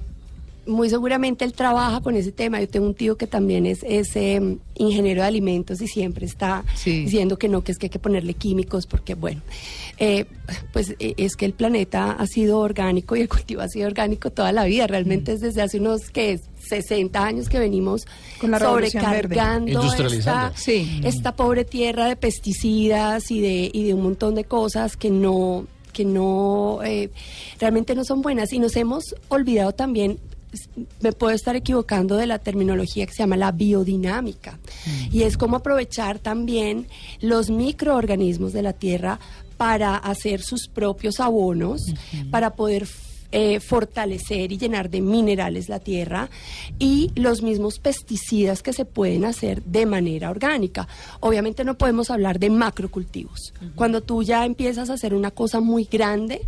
muy 0.67 0.89
seguramente 0.91 1.45
él 1.45 1.53
trabaja 1.53 2.01
con 2.01 2.17
ese 2.17 2.33
tema. 2.33 2.61
Yo 2.61 2.69
tengo 2.69 2.87
un 2.87 2.95
tío 2.95 3.17
que 3.17 3.27
también 3.27 3.67
es, 3.67 3.81
es 3.83 4.15
em, 4.17 4.59
ingeniero 4.75 5.23
de 5.23 5.29
alimentos 5.29 5.81
y 5.81 5.89
siempre 5.89 6.27
está 6.27 6.65
Sí. 6.75 7.05
diciendo 7.05 7.39
que 7.39 7.49
no, 7.49 7.63
que 7.65 7.73
es 7.73 7.79
que 7.79 7.87
hay 7.87 7.91
que 7.91 7.99
ponerle 7.99 8.35
químicos 8.35 8.87
porque, 8.87 9.15
bueno, 9.15 9.41
eh, 9.99 10.27
pues 10.73 10.95
eh, 10.99 11.15
es 11.17 11.37
que 11.37 11.45
el 11.47 11.53
planeta 11.53 12.13
ha 12.13 12.27
sido 12.27 12.59
orgánico 12.61 13.17
y 13.17 13.21
el 13.21 13.29
cultivo 13.29 13.61
ha 13.63 13.69
sido 13.69 13.87
orgánico 13.87 14.31
toda 14.31 14.53
la 14.53 14.65
vida. 14.65 14.87
Realmente 14.87 15.33
es 15.33 15.41
desde 15.41 15.63
hace 15.63 15.79
unos 15.79 16.11
que 16.11 16.41
60 16.69 17.25
años 17.25 17.49
que 17.49 17.59
venimos 17.59 18.07
Con 18.41 18.53
la 18.53 18.59
sobrecargando 18.59 19.83
esta, 19.83 20.53
Sí. 20.57 21.01
esta 21.05 21.35
pobre 21.35 21.65
tierra 21.65 22.07
de 22.07 22.17
pesticidas 22.17 23.31
y 23.31 23.41
de, 23.41 23.71
y 23.73 23.85
de 23.85 23.95
un 23.95 24.03
montón 24.03 24.35
de 24.35 24.45
cosas 24.45 24.97
que 24.97 25.11
no 25.11 25.67
que 25.93 26.07
no 26.07 26.81
eh, 26.85 27.11
realmente 27.61 27.95
no 27.95 28.03
son 28.05 28.23
buenas 28.23 28.51
y 28.55 28.59
nos 28.59 28.75
hemos 28.77 29.15
olvidado 29.29 29.73
también 29.73 30.19
me 31.01 31.13
puedo 31.13 31.35
estar 31.35 31.57
equivocando 31.57 32.17
de 32.17 32.27
la 32.27 32.39
terminología 32.39 33.07
que 33.07 33.13
se 33.13 33.23
llama 33.23 33.37
la 33.37 33.53
biodinámica. 33.53 34.59
Y 35.11 35.23
es 35.23 35.37
como 35.37 35.57
aprovechar 35.57 36.19
también 36.19 36.87
los 37.21 37.51
microorganismos 37.51 38.53
de 38.53 38.63
la 38.63 38.73
tierra 38.73 39.19
para 39.57 39.97
hacer 39.97 40.43
sus 40.43 40.69
propios 40.69 41.21
abonos 41.21 41.83
para 42.31 42.55
poder 42.55 42.89
eh, 43.35 43.61
fortalecer 43.61 44.53
y 44.53 44.59
llenar 44.59 44.91
de 44.91 45.01
minerales 45.01 45.71
la 45.71 45.79
tierra 45.79 46.29
y 46.79 47.11
los 47.15 47.41
mismos 47.41 47.79
pesticidas 47.79 48.63
que 48.63 48.75
se 48.75 48.85
pueden 48.85 49.25
hacer 49.25 49.63
de 49.63 49.87
manera 49.87 50.29
orgánica. 50.29 50.87
Obviamente 51.21 51.65
no 51.65 51.79
podemos 51.79 52.11
hablar 52.11 52.39
de 52.39 52.51
macrocultivos. 52.51 53.55
Cuando 53.75 54.03
tú 54.03 54.23
ya 54.23 54.45
empiezas 54.45 54.91
a 54.91 54.95
hacer 54.95 55.15
una 55.15 55.31
cosa 55.31 55.61
muy 55.61 55.85
grande, 55.85 56.43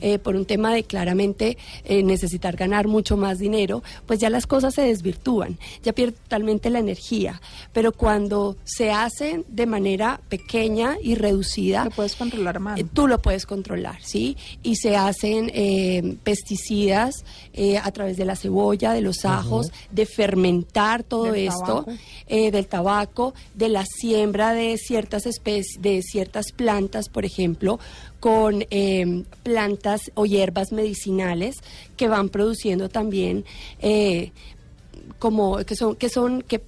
eh, 0.00 0.18
por 0.18 0.36
un 0.36 0.44
tema 0.44 0.72
de 0.72 0.84
claramente 0.84 1.56
eh, 1.84 2.02
necesitar 2.02 2.56
ganar 2.56 2.86
mucho 2.88 3.16
más 3.16 3.38
dinero, 3.38 3.82
pues 4.06 4.18
ya 4.18 4.30
las 4.30 4.46
cosas 4.46 4.74
se 4.74 4.82
desvirtúan, 4.82 5.58
ya 5.82 5.92
pierde 5.92 6.12
totalmente 6.22 6.70
la 6.70 6.78
energía. 6.78 7.40
Pero 7.72 7.92
cuando 7.92 8.56
se 8.64 8.90
hacen 8.90 9.44
de 9.48 9.66
manera 9.66 10.20
pequeña 10.28 10.96
y 11.02 11.14
reducida, 11.14 11.84
Lo 11.84 11.90
puedes 11.90 12.16
controlar 12.16 12.60
más. 12.60 12.78
eh, 12.80 12.84
tú 12.92 13.06
lo 13.08 13.20
puedes 13.20 13.46
controlar, 13.46 13.98
¿sí? 14.02 14.36
Y 14.62 14.76
se 14.76 14.96
hacen 14.96 15.50
eh, 15.54 16.16
pesticidas 16.24 17.24
eh, 17.52 17.78
a 17.78 17.90
través 17.92 18.16
de 18.16 18.24
la 18.24 18.36
cebolla, 18.36 18.92
de 18.92 19.00
los 19.00 19.24
ajos, 19.24 19.72
de 19.90 20.06
fermentar 20.06 21.02
todo 21.02 21.32
Del 21.32 21.48
esto, 21.48 21.84
tabaco. 21.84 21.92
eh, 22.28 22.50
del 22.50 22.66
tabaco, 22.66 23.34
de 23.54 23.68
la 23.68 23.84
siembra 23.86 24.52
de 24.52 24.76
ciertas 24.78 25.26
especies, 25.26 25.80
de 25.80 26.02
ciertas 26.02 26.52
plantas, 26.52 27.08
por 27.08 27.24
ejemplo, 27.24 27.78
con 28.20 28.64
eh, 28.70 29.24
plantas 29.42 30.10
o 30.14 30.26
hierbas 30.26 30.72
medicinales 30.72 31.56
que 31.96 32.08
van 32.08 32.28
produciendo 32.28 32.88
también 32.88 33.44
eh, 33.80 34.32
como 35.18 35.58
que 35.58 35.76
son 35.76 35.96
que 35.96 36.08
son 36.08 36.42
que 36.42 36.62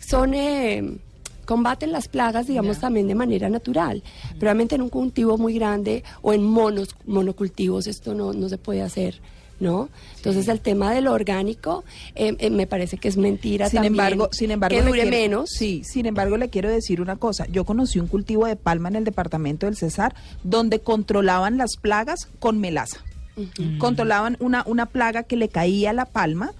son 0.00 0.34
eh, 0.34 0.98
combaten 1.44 1.92
las 1.92 2.08
plagas 2.08 2.46
digamos 2.46 2.80
también 2.80 3.08
de 3.08 3.14
manera 3.14 3.48
natural. 3.48 4.02
Pero 4.30 4.40
realmente 4.40 4.74
en 4.74 4.82
un 4.82 4.88
cultivo 4.88 5.38
muy 5.38 5.54
grande 5.54 6.04
o 6.22 6.32
en 6.32 6.42
monos 6.42 6.96
monocultivos 7.06 7.86
esto 7.86 8.14
no, 8.14 8.32
no 8.32 8.48
se 8.48 8.58
puede 8.58 8.82
hacer 8.82 9.20
no 9.60 9.88
entonces 10.16 10.48
el 10.48 10.60
tema 10.60 10.92
de 10.92 11.00
lo 11.02 11.12
orgánico 11.12 11.84
eh, 12.14 12.34
eh, 12.38 12.50
me 12.50 12.66
parece 12.66 12.96
que 12.98 13.08
es 13.08 13.16
mentira 13.16 13.68
sin 13.68 13.82
también 13.82 13.92
embargo, 13.94 14.28
sin 14.32 14.50
embargo, 14.50 14.76
que 14.76 14.82
dure 14.82 15.02
quiero- 15.02 15.16
menos 15.16 15.50
Sí, 15.50 15.82
sin 15.84 16.06
embargo, 16.06 16.36
le 16.36 16.48
quiero 16.50 16.68
decir 16.70 17.00
una 17.00 17.16
cosa. 17.16 17.46
Yo 17.46 17.64
conocí 17.64 17.98
un 18.00 18.06
cultivo 18.06 18.46
de 18.46 18.56
palma 18.56 18.88
en 18.88 18.96
el 18.96 19.04
departamento 19.04 19.66
del 19.66 19.76
Cesar 19.76 20.14
donde 20.42 20.80
controlaban 20.80 21.56
las 21.58 21.76
plagas 21.76 22.28
con 22.38 22.58
melaza. 22.60 22.98
Controlaban 23.78 24.36
una, 24.40 24.62
una 24.66 24.86
plaga 24.86 25.22
que 25.22 25.36
le 25.36 25.48
caía 25.48 25.90
a 25.90 25.92
la 25.92 26.04
palma. 26.06 26.52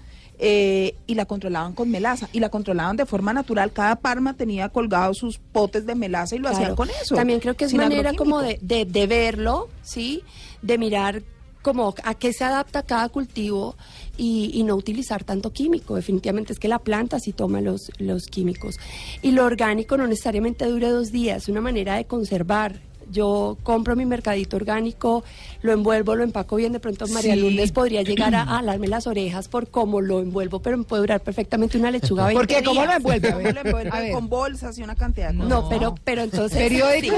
eh, 0.43 0.95
y 1.07 1.17
la 1.17 1.27
controlaban 1.27 1.75
con 1.75 1.91
melaza 1.91 2.31
y 2.33 2.41
la 2.41 2.49
controlaban 2.49 2.97
de 2.97 3.05
forma 3.05 3.35
natural. 3.35 3.73
Cada 3.73 3.97
palma 3.97 4.33
tenía 4.35 4.71
colgados 4.71 5.19
sus 5.19 5.37
potes 5.37 5.85
de 5.85 5.95
melaza 5.95 6.35
y 6.35 6.39
lo 6.39 6.49
hacían 6.49 6.75
con 6.77 6.89
eso. 6.89 7.15
También 7.15 7.41
creo 7.41 7.55
que 7.57 7.67
es 7.67 7.75
manera 7.75 8.15
como 8.15 8.41
de, 8.41 8.59
de, 8.63 8.87
de 8.87 9.07
verlo, 9.07 9.69
¿sí? 9.83 10.23
De 10.63 10.79
mirar 10.79 11.23
como 11.63 11.95
a 12.05 12.15
qué 12.15 12.33
se 12.33 12.45
adapta 12.45 12.83
cada 12.83 13.09
cultivo 13.11 13.77
y, 14.17 14.51
y 14.55 14.63
no 14.63 14.75
utilizar 14.77 15.25
tanto 15.25 15.53
químico. 15.53 15.95
Definitivamente 15.97 16.53
es 16.53 16.59
que 16.59 16.69
la 16.69 16.79
planta 16.79 17.19
sí 17.21 17.33
toma 17.33 17.61
los, 17.61 17.91
los 17.99 18.27
químicos. 18.27 18.77
Y 19.23 19.33
lo 19.33 19.45
orgánico 19.45 19.97
no 19.97 20.07
necesariamente 20.07 20.65
dure 20.67 20.89
dos 20.89 21.13
días, 21.13 21.43
es 21.45 21.49
una 21.49 21.61
manera 21.61 21.97
de 21.97 22.05
conservar. 22.07 22.81
Yo 23.13 23.59
compro 23.65 23.97
mi 23.97 24.07
mercadito 24.07 24.55
orgánico, 24.57 25.25
lo 25.63 25.73
envuelvo, 25.73 26.15
lo 26.15 26.23
empaco 26.23 26.55
bien. 26.55 26.73
De 26.73 26.79
pronto 26.79 27.09
María 27.09 27.35
Sí. 27.35 27.41
Lourdes 27.41 27.73
podría 27.73 28.03
llegar 28.03 28.35
a, 28.37 28.43
a 28.43 28.59
alarme 28.61 28.87
las 28.87 29.09
orejas 29.09 29.49
por 29.49 29.69
cómo 29.69 30.01
lo 30.01 30.21
envuelvo, 30.21 30.61
pero 30.61 30.79
me 30.79 30.85
puede 30.85 31.01
durar 31.03 31.21
perfectamente 31.21 31.77
una 31.77 31.91
lechuga 31.91 32.27
20 32.27 32.39
¿Por 32.39 32.47
qué? 32.47 32.63
¿Cómo 32.63 32.81
lo 32.83 32.87
días. 32.87 32.97
envuelve? 32.99 33.29
A 33.31 33.33
¿Cómo 33.33 33.43
ver, 33.45 33.55
lo 33.87 33.95
a 33.95 34.01
ver. 34.01 34.13
con 34.13 34.29
bolsas 34.29 34.79
y 34.79 34.83
una 34.85 34.95
cantidad 34.95 35.31
de 35.33 35.39
cosas. 35.39 35.51
No, 35.51 35.69
pero, 35.69 35.95
pero 36.05 36.23
entonces. 36.23 36.57
¿Periódico? 36.57 37.17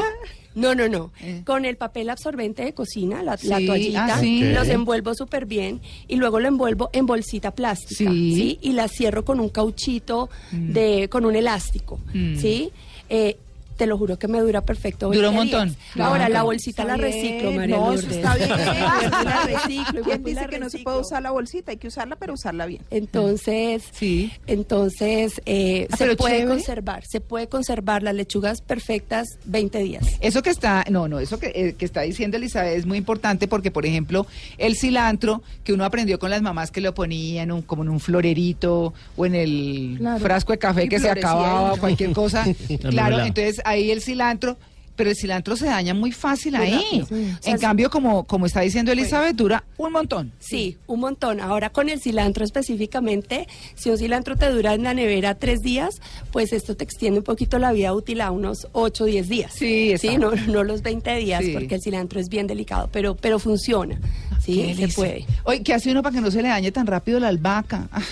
No, 0.54 0.74
no, 0.74 0.88
no. 0.88 1.10
Eh. 1.20 1.42
Con 1.44 1.64
el 1.64 1.76
papel 1.76 2.10
absorbente 2.10 2.64
de 2.64 2.74
cocina, 2.74 3.22
la, 3.22 3.38
la 3.44 3.58
Sí, 3.58 3.66
toallita, 3.66 4.04
ah, 4.16 4.20
sí. 4.20 4.42
los 4.52 4.68
envuelvo 4.68 5.14
súper 5.14 5.46
bien 5.46 5.80
y 6.08 6.16
luego 6.16 6.40
lo 6.40 6.48
envuelvo 6.48 6.90
en 6.92 7.06
bolsita 7.06 7.50
plástica, 7.52 8.10
Sí. 8.10 8.34
¿sí? 8.34 8.58
Y 8.62 8.72
la 8.72 8.88
cierro 8.88 9.24
con 9.24 9.40
un 9.40 9.48
cauchito, 9.48 10.28
de, 10.50 11.08
con 11.08 11.24
un 11.24 11.36
elástico, 11.36 11.98
Mm. 12.12 12.36
¿sí? 12.36 12.70
Eh, 13.08 13.36
te 13.76 13.86
lo 13.86 13.96
juro 13.98 14.18
que 14.18 14.28
me 14.28 14.40
dura 14.40 14.60
perfecto. 14.62 15.06
Dura 15.10 15.28
20 15.28 15.28
un 15.28 15.34
montón, 15.36 15.76
Ahora, 16.02 16.28
la 16.28 16.42
bolsita 16.42 16.84
la 16.84 16.96
bien, 16.96 17.06
reciclo, 17.12 17.52
María 17.52 17.76
No, 17.76 17.86
Lourdes. 17.92 18.04
eso 18.04 18.14
está 18.14 18.34
bien. 18.36 18.48
la 19.24 19.42
reciclo, 19.46 20.02
¿Quién 20.02 20.20
igual 20.20 20.24
dice 20.24 20.40
la 20.42 20.48
que 20.48 20.58
no 20.58 20.70
se 20.70 20.78
puede 20.80 21.00
usar 21.00 21.22
la 21.22 21.30
bolsita? 21.30 21.70
Hay 21.72 21.76
que 21.78 21.88
usarla, 21.88 22.16
pero 22.16 22.34
usarla 22.34 22.66
bien. 22.66 22.82
Entonces, 22.90 23.84
Sí. 23.92 24.32
entonces 24.46 25.40
eh, 25.46 25.86
Ah, 25.90 25.96
se 25.96 26.16
puede 26.16 26.34
chévere. 26.38 26.48
conservar, 26.48 27.04
se 27.06 27.20
puede 27.20 27.48
conservar 27.48 28.02
las 28.02 28.14
lechugas 28.14 28.60
perfectas 28.62 29.38
20 29.44 29.78
días. 29.78 30.04
Eso 30.20 30.42
que 30.42 30.50
está, 30.50 30.84
no, 30.90 31.08
no, 31.08 31.18
eso 31.20 31.38
que, 31.38 31.52
eh, 31.54 31.74
que 31.78 31.84
está 31.84 32.02
diciendo 32.02 32.36
Elizabeth 32.36 32.76
es 32.78 32.86
muy 32.86 32.98
importante 32.98 33.48
porque, 33.48 33.70
por 33.70 33.86
ejemplo, 33.86 34.26
el 34.58 34.76
cilantro 34.76 35.42
que 35.64 35.72
uno 35.72 35.84
aprendió 35.84 36.18
con 36.18 36.30
las 36.30 36.42
mamás 36.42 36.70
que 36.70 36.80
lo 36.80 36.94
ponían 36.94 37.50
un- 37.52 37.62
como 37.62 37.82
en 37.82 37.88
un 37.88 38.00
florerito 38.00 38.92
o 39.16 39.26
en 39.26 39.34
el 39.34 39.94
Claro. 39.98 40.20
frasco 40.20 40.52
de 40.52 40.58
café 40.58 40.84
Y 40.84 40.88
que 40.88 40.98
se 40.98 41.10
acababa, 41.10 41.72
ahí. 41.72 41.78
cualquier 41.78 42.12
cosa. 42.14 42.44
claro, 42.90 43.20
entonces 43.20 43.60
ahí 43.64 43.90
el 43.90 44.00
cilantro, 44.02 44.56
pero 44.94 45.08
el 45.08 45.16
cilantro 45.16 45.56
se 45.56 45.64
daña 45.66 45.94
muy 45.94 46.12
fácil 46.12 46.52
Muy 46.54 46.66
ahí. 46.66 46.72
rápido. 46.74 47.06
Sí. 47.06 47.14
O 47.38 47.42
sea, 47.42 47.52
en 47.52 47.58
sí. 47.58 47.64
cambio, 47.64 47.88
como, 47.90 48.24
como 48.24 48.44
está 48.44 48.60
diciendo 48.60 48.92
Elizabeth, 48.92 49.34
dura 49.34 49.64
un 49.78 49.90
montón. 49.92 50.32
Sí, 50.38 50.76
un 50.86 51.00
montón. 51.00 51.40
Ahora 51.40 51.70
con 51.70 51.88
el 51.88 51.98
cilantro 52.00 52.44
específicamente, 52.44 53.48
si 53.74 53.88
un 53.88 53.96
cilantro 53.96 54.36
te 54.36 54.50
dura 54.50 54.74
en 54.74 54.82
la 54.82 54.92
nevera 54.92 55.34
tres 55.36 55.60
días, 55.60 56.00
pues 56.30 56.52
esto 56.52 56.76
te 56.76 56.84
extiende 56.84 57.20
un 57.20 57.24
poquito 57.24 57.58
la 57.58 57.72
vida 57.72 57.94
útil 57.94 58.20
a 58.20 58.30
unos 58.30 58.68
8 58.72 59.04
o 59.04 59.06
10 59.06 59.28
días. 59.30 59.52
Sí, 59.54 59.94
sí 59.98 60.18
no, 60.18 60.32
no 60.32 60.62
los 60.62 60.82
20 60.82 61.16
días, 61.16 61.42
Sí. 61.42 61.52
porque 61.54 61.76
el 61.76 61.80
cilantro 61.82 62.20
es 62.20 62.28
bien 62.28 62.46
delicado, 62.46 62.90
pero, 62.92 63.16
pero 63.16 63.38
funciona. 63.38 63.98
Sí, 64.44 64.74
se 64.74 64.88
puede. 64.88 65.24
Oye, 65.44 65.62
¿qué 65.62 65.72
hace 65.72 65.90
uno 65.90 66.02
para 66.02 66.14
que 66.16 66.20
no 66.20 66.30
se 66.30 66.42
le 66.42 66.48
dañe 66.48 66.70
tan 66.70 66.86
rápido 66.86 67.18
la 67.18 67.28
albahaca? 67.28 67.88
Ay, 67.92 68.02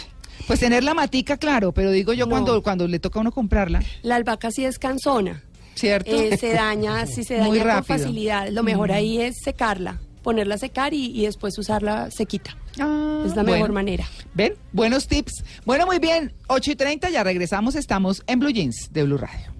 pues 0.46 0.60
tener 0.60 0.84
la 0.84 0.94
matica, 0.94 1.36
claro, 1.36 1.72
pero 1.72 1.90
digo 1.90 2.12
yo 2.12 2.26
No. 2.26 2.30
cuando, 2.30 2.62
cuando 2.62 2.86
le 2.88 2.98
toca 2.98 3.18
a 3.18 3.22
uno 3.22 3.32
comprarla, 3.32 3.82
La 4.02 4.16
albahaca 4.16 4.50
sí 4.50 4.64
es 4.64 4.78
cansona. 4.78 5.42
¿cierto? 5.74 6.10
Eh, 6.10 6.36
se 6.36 6.52
daña, 6.52 7.06
si 7.06 7.24
se 7.24 7.38
Muy 7.38 7.58
daña 7.58 7.76
con 7.76 7.84
facilidad. 7.84 8.48
Lo 8.50 8.62
mejor 8.62 8.92
ahí 8.92 9.20
es 9.20 9.36
secarla, 9.42 9.98
ponerla 10.22 10.56
a 10.56 10.58
secar 10.58 10.92
y, 10.92 11.06
y 11.06 11.24
después 11.24 11.56
usarla 11.58 12.10
sequita. 12.10 12.56
Ah, 12.78 13.22
es 13.24 13.34
la 13.34 13.42
bueno. 13.42 13.52
mejor 13.52 13.72
manera. 13.72 14.04
¿Ven? 14.34 14.54
Buenos 14.72 15.06
tips. 15.08 15.42
Bueno, 15.64 15.86
muy 15.86 15.98
bien. 15.98 16.32
8 16.48 16.72
y 16.72 16.76
30, 16.76 17.10
ya 17.10 17.24
regresamos. 17.24 17.74
Estamos 17.74 18.22
en 18.26 18.38
Blue 18.40 18.50
Jeans 18.50 18.90
de 18.92 19.04
Blue 19.04 19.16
Radio. 19.16 19.50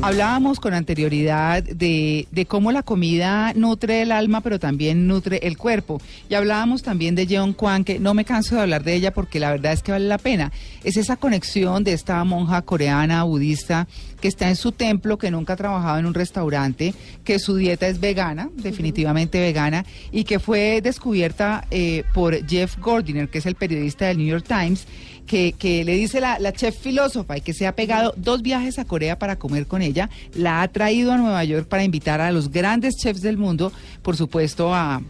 Hablábamos 0.00 0.60
con 0.60 0.74
anterioridad 0.74 1.62
de, 1.62 2.28
de 2.30 2.46
cómo 2.46 2.70
la 2.70 2.84
comida 2.84 3.52
nutre 3.54 4.02
el 4.02 4.12
alma, 4.12 4.40
pero 4.40 4.60
también 4.60 5.08
nutre 5.08 5.40
el 5.42 5.58
cuerpo. 5.58 6.00
Y 6.30 6.34
hablábamos 6.34 6.82
también 6.82 7.16
de 7.16 7.26
Jeon 7.26 7.52
Kwan, 7.52 7.82
que 7.82 7.98
no 7.98 8.14
me 8.14 8.24
canso 8.24 8.54
de 8.54 8.62
hablar 8.62 8.84
de 8.84 8.94
ella 8.94 9.12
porque 9.12 9.40
la 9.40 9.50
verdad 9.50 9.72
es 9.72 9.82
que 9.82 9.90
vale 9.90 10.06
la 10.06 10.18
pena. 10.18 10.52
Es 10.84 10.96
esa 10.96 11.16
conexión 11.16 11.82
de 11.82 11.94
esta 11.94 12.22
monja 12.22 12.62
coreana 12.62 13.24
budista 13.24 13.88
que 14.20 14.28
está 14.28 14.48
en 14.48 14.56
su 14.56 14.72
templo, 14.72 15.18
que 15.18 15.30
nunca 15.30 15.54
ha 15.54 15.56
trabajado 15.56 15.98
en 15.98 16.06
un 16.06 16.14
restaurante, 16.14 16.94
que 17.24 17.38
su 17.38 17.56
dieta 17.56 17.88
es 17.88 18.00
vegana, 18.00 18.50
definitivamente 18.54 19.40
vegana, 19.40 19.84
y 20.12 20.24
que 20.24 20.38
fue 20.38 20.80
descubierta 20.80 21.66
eh, 21.70 22.04
por 22.14 22.46
Jeff 22.46 22.78
Gordiner, 22.78 23.28
que 23.28 23.38
es 23.38 23.46
el 23.46 23.54
periodista 23.54 24.06
del 24.06 24.18
New 24.18 24.26
York 24.26 24.46
Times, 24.46 24.86
que, 25.28 25.84
le 25.84 25.94
dice 25.94 26.20
la, 26.20 26.52
chef 26.52 26.76
filósofa 26.76 27.36
y 27.36 27.40
que 27.42 27.52
se 27.52 27.66
ha 27.66 27.76
pegado 27.76 28.14
dos 28.16 28.42
viajes 28.42 28.78
a 28.78 28.84
Corea 28.84 29.18
para 29.18 29.36
comer 29.36 29.66
con 29.66 29.82
ella, 29.82 30.08
la 30.34 30.62
ha 30.62 30.68
traído 30.68 31.12
a 31.12 31.18
Nueva 31.18 31.44
York 31.44 31.68
para 31.68 31.84
invitar 31.84 32.20
a 32.20 32.32
los 32.32 32.50
grandes 32.50 32.96
chefs 32.96 33.20
del 33.20 33.36
mundo, 33.36 33.70
por 34.02 34.16
supuesto, 34.16 34.74
a, 34.74 35.02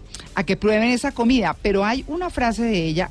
que 0.45 0.57
prueben 0.57 0.91
esa 0.91 1.13
comida. 1.13 1.57
Pero 1.63 1.85
hay 1.85 2.05
una 2.09 2.31
frase 2.31 2.65
de 2.65 2.85
ella, 2.85 3.09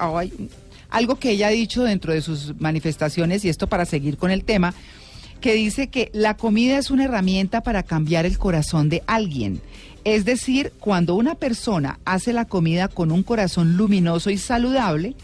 algo 0.90 1.16
que 1.16 1.32
ella 1.32 1.48
ha 1.48 1.52
dicho 1.52 1.84
dentro 1.84 2.14
de 2.14 2.22
sus 2.22 2.60
manifestaciones, 2.60 3.46
y 3.46 3.50
esto 3.50 3.68
para 3.68 3.86
seguir 3.86 4.18
con 4.18 4.30
el 4.30 4.44
tema, 4.44 4.74
que 5.40 5.54
dice 5.54 5.88
que 5.88 6.10
la 6.14 6.36
comida 6.36 6.78
es 6.78 6.92
una 6.92 7.06
herramienta 7.06 7.62
para 7.62 7.84
cambiar 7.84 8.26
el 8.26 8.38
corazón 8.38 8.90
de 8.90 9.04
alguien. 9.08 9.62
Es 10.04 10.26
decir, 10.26 10.74
cuando 10.80 11.16
una 11.16 11.36
persona 11.36 12.00
hace 12.06 12.34
la 12.34 12.46
comida 12.46 12.88
con 12.88 13.12
un 13.12 13.24
corazón 13.24 13.78
luminoso 13.78 14.30
y 14.30 14.38
saludable, 14.38 15.16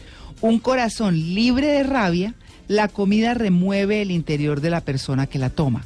un 0.43 0.59
corazón 0.59 1.15
libre 1.15 1.67
de 1.67 1.83
rabia, 1.83 2.35
la 2.67 2.89
comida 2.89 3.33
remueve 3.33 4.01
el 4.01 4.11
interior 4.11 4.59
de 4.59 4.69
la 4.69 4.81
persona 4.81 5.25
que 5.25 5.39
la 5.39 5.49
toma. 5.49 5.85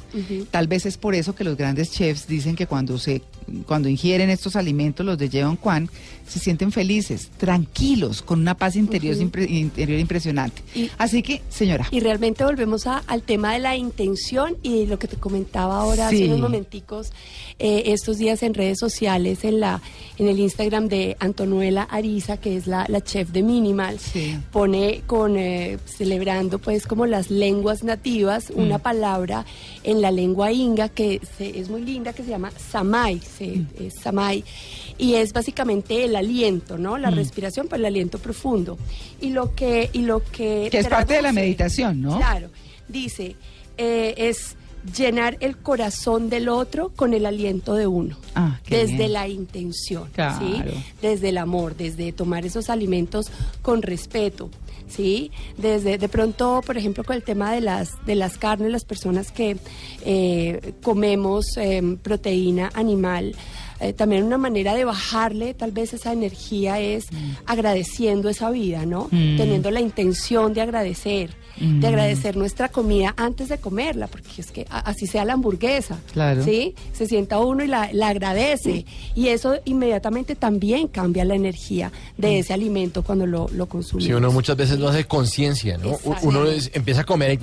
Tal 0.50 0.66
vez 0.66 0.84
es 0.84 0.98
por 0.98 1.14
eso 1.14 1.34
que 1.34 1.44
los 1.44 1.56
grandes 1.56 1.92
chefs 1.92 2.26
dicen 2.26 2.56
que 2.56 2.66
cuando 2.66 2.98
se 2.98 3.22
cuando 3.66 3.88
ingieren 3.88 4.30
estos 4.30 4.56
alimentos, 4.56 5.04
los 5.04 5.18
de 5.18 5.28
Jeon 5.28 5.56
Kwan, 5.56 5.88
se 6.26 6.38
sienten 6.38 6.72
felices, 6.72 7.30
tranquilos, 7.38 8.22
con 8.22 8.40
una 8.40 8.54
paz 8.54 8.76
interior, 8.76 9.16
interior 9.16 9.98
impresionante. 9.98 10.62
Así 10.98 11.22
que, 11.22 11.42
señora. 11.48 11.88
Y 11.90 12.00
realmente 12.00 12.44
volvemos 12.44 12.86
al 12.86 13.22
tema 13.22 13.54
de 13.54 13.60
la 13.60 13.76
intención 13.76 14.56
y 14.62 14.86
lo 14.86 14.98
que 14.98 15.08
te 15.08 15.16
comentaba 15.16 15.78
ahora 15.78 16.08
hace 16.08 16.26
unos 16.26 16.40
momenticos, 16.40 17.12
eh, 17.58 17.84
estos 17.86 18.18
días 18.18 18.42
en 18.42 18.54
redes 18.54 18.78
sociales, 18.78 19.44
en 19.44 19.60
la 19.60 19.80
en 20.18 20.28
el 20.28 20.40
Instagram 20.40 20.88
de 20.88 21.16
Antonuela 21.20 21.84
Ariza, 21.84 22.38
que 22.38 22.56
es 22.56 22.66
la, 22.66 22.86
chef 23.02 23.30
de 23.30 23.42
Minimal, 23.42 23.98
pone 24.50 25.02
con 25.06 25.36
eh, 25.36 25.78
celebrando 25.84 26.58
pues 26.58 26.86
como 26.86 27.06
las 27.06 27.30
lenguas 27.30 27.84
nativas, 27.84 28.50
una 28.54 28.78
mm. 28.78 28.82
palabra 28.82 29.46
en 29.84 30.02
la 30.02 30.10
lengua 30.10 30.50
inga 30.50 30.88
que 30.88 31.20
es 31.38 31.70
muy 31.70 31.82
linda, 31.82 32.12
que 32.12 32.24
se 32.24 32.30
llama 32.30 32.50
Samai 32.50 33.20
es 33.40 33.94
Samai, 33.94 34.44
y 34.98 35.14
es 35.14 35.32
básicamente 35.32 36.04
el 36.04 36.16
aliento, 36.16 36.78
¿no? 36.78 36.98
La 36.98 37.10
mm. 37.10 37.14
respiración, 37.14 37.68
pues 37.68 37.78
el 37.78 37.86
aliento 37.86 38.18
profundo. 38.18 38.78
Y 39.20 39.30
lo 39.30 39.54
que... 39.54 39.90
Y 39.92 40.02
lo 40.02 40.20
que, 40.20 40.68
que 40.70 40.78
es 40.78 40.88
parte 40.88 41.14
de 41.14 41.22
la 41.22 41.32
meditación, 41.32 42.00
¿no? 42.00 42.16
Claro, 42.16 42.50
dice, 42.88 43.36
eh, 43.76 44.14
es 44.16 44.56
llenar 44.96 45.36
el 45.40 45.56
corazón 45.56 46.30
del 46.30 46.48
otro 46.48 46.90
con 46.94 47.14
el 47.14 47.26
aliento 47.26 47.74
de 47.74 47.86
uno, 47.86 48.16
ah, 48.34 48.58
desde 48.68 49.08
la 49.08 49.28
intención, 49.28 50.08
¿sí? 50.38 50.62
desde 51.02 51.30
el 51.30 51.38
amor, 51.38 51.76
desde 51.76 52.12
tomar 52.12 52.46
esos 52.46 52.70
alimentos 52.70 53.30
con 53.62 53.82
respeto. 53.82 54.50
¿Sí? 54.88 55.30
Desde 55.56 55.98
de 55.98 56.08
pronto, 56.08 56.62
por 56.64 56.76
ejemplo, 56.76 57.04
con 57.04 57.16
el 57.16 57.22
tema 57.22 57.52
de 57.52 57.60
las 57.60 58.04
de 58.06 58.14
las 58.14 58.38
carnes, 58.38 58.70
las 58.70 58.84
personas 58.84 59.32
que 59.32 59.56
eh, 60.04 60.74
comemos 60.82 61.56
em, 61.56 61.96
proteína 61.96 62.70
animal, 62.74 63.34
eh, 63.80 63.92
también 63.92 64.24
una 64.24 64.38
manera 64.38 64.74
de 64.74 64.84
bajarle 64.84 65.54
tal 65.54 65.70
vez 65.70 65.92
esa 65.92 66.12
energía 66.12 66.80
es 66.80 67.12
mm. 67.12 67.30
agradeciendo 67.46 68.28
esa 68.28 68.50
vida, 68.50 68.86
¿no? 68.86 69.04
Mm. 69.10 69.36
Teniendo 69.36 69.70
la 69.70 69.80
intención 69.80 70.52
de 70.52 70.62
agradecer, 70.62 71.30
de 71.56 71.66
mm. 71.66 71.84
agradecer 71.84 72.36
nuestra 72.36 72.68
comida 72.68 73.14
antes 73.16 73.48
de 73.48 73.58
comerla, 73.58 74.08
porque 74.08 74.28
es 74.38 74.50
que 74.50 74.66
así 74.68 75.06
sea 75.06 75.24
la 75.24 75.34
hamburguesa, 75.34 75.98
claro. 76.12 76.42
¿sí? 76.42 76.74
Se 76.92 77.06
sienta 77.06 77.38
uno 77.38 77.62
y 77.62 77.68
la, 77.68 77.90
agradece 78.08 78.84
y 79.14 79.28
eso 79.28 79.56
inmediatamente 79.64 80.34
también 80.34 80.88
cambia 80.88 81.24
la 81.24 81.34
energía 81.34 81.92
de 82.16 82.40
ese 82.40 82.54
alimento 82.54 83.02
cuando 83.02 83.26
lo, 83.26 83.48
lo 83.52 83.66
consumimos. 83.66 84.06
Sí, 84.06 84.12
uno 84.12 84.32
muchas 84.32 84.56
veces 84.56 84.78
lo 84.78 84.88
hace 84.88 85.04
conciencia, 85.04 85.78
¿no? 85.78 85.98
Uno 86.22 86.44
empieza 86.72 87.02
a 87.02 87.04
comer 87.04 87.32
y 87.32 87.38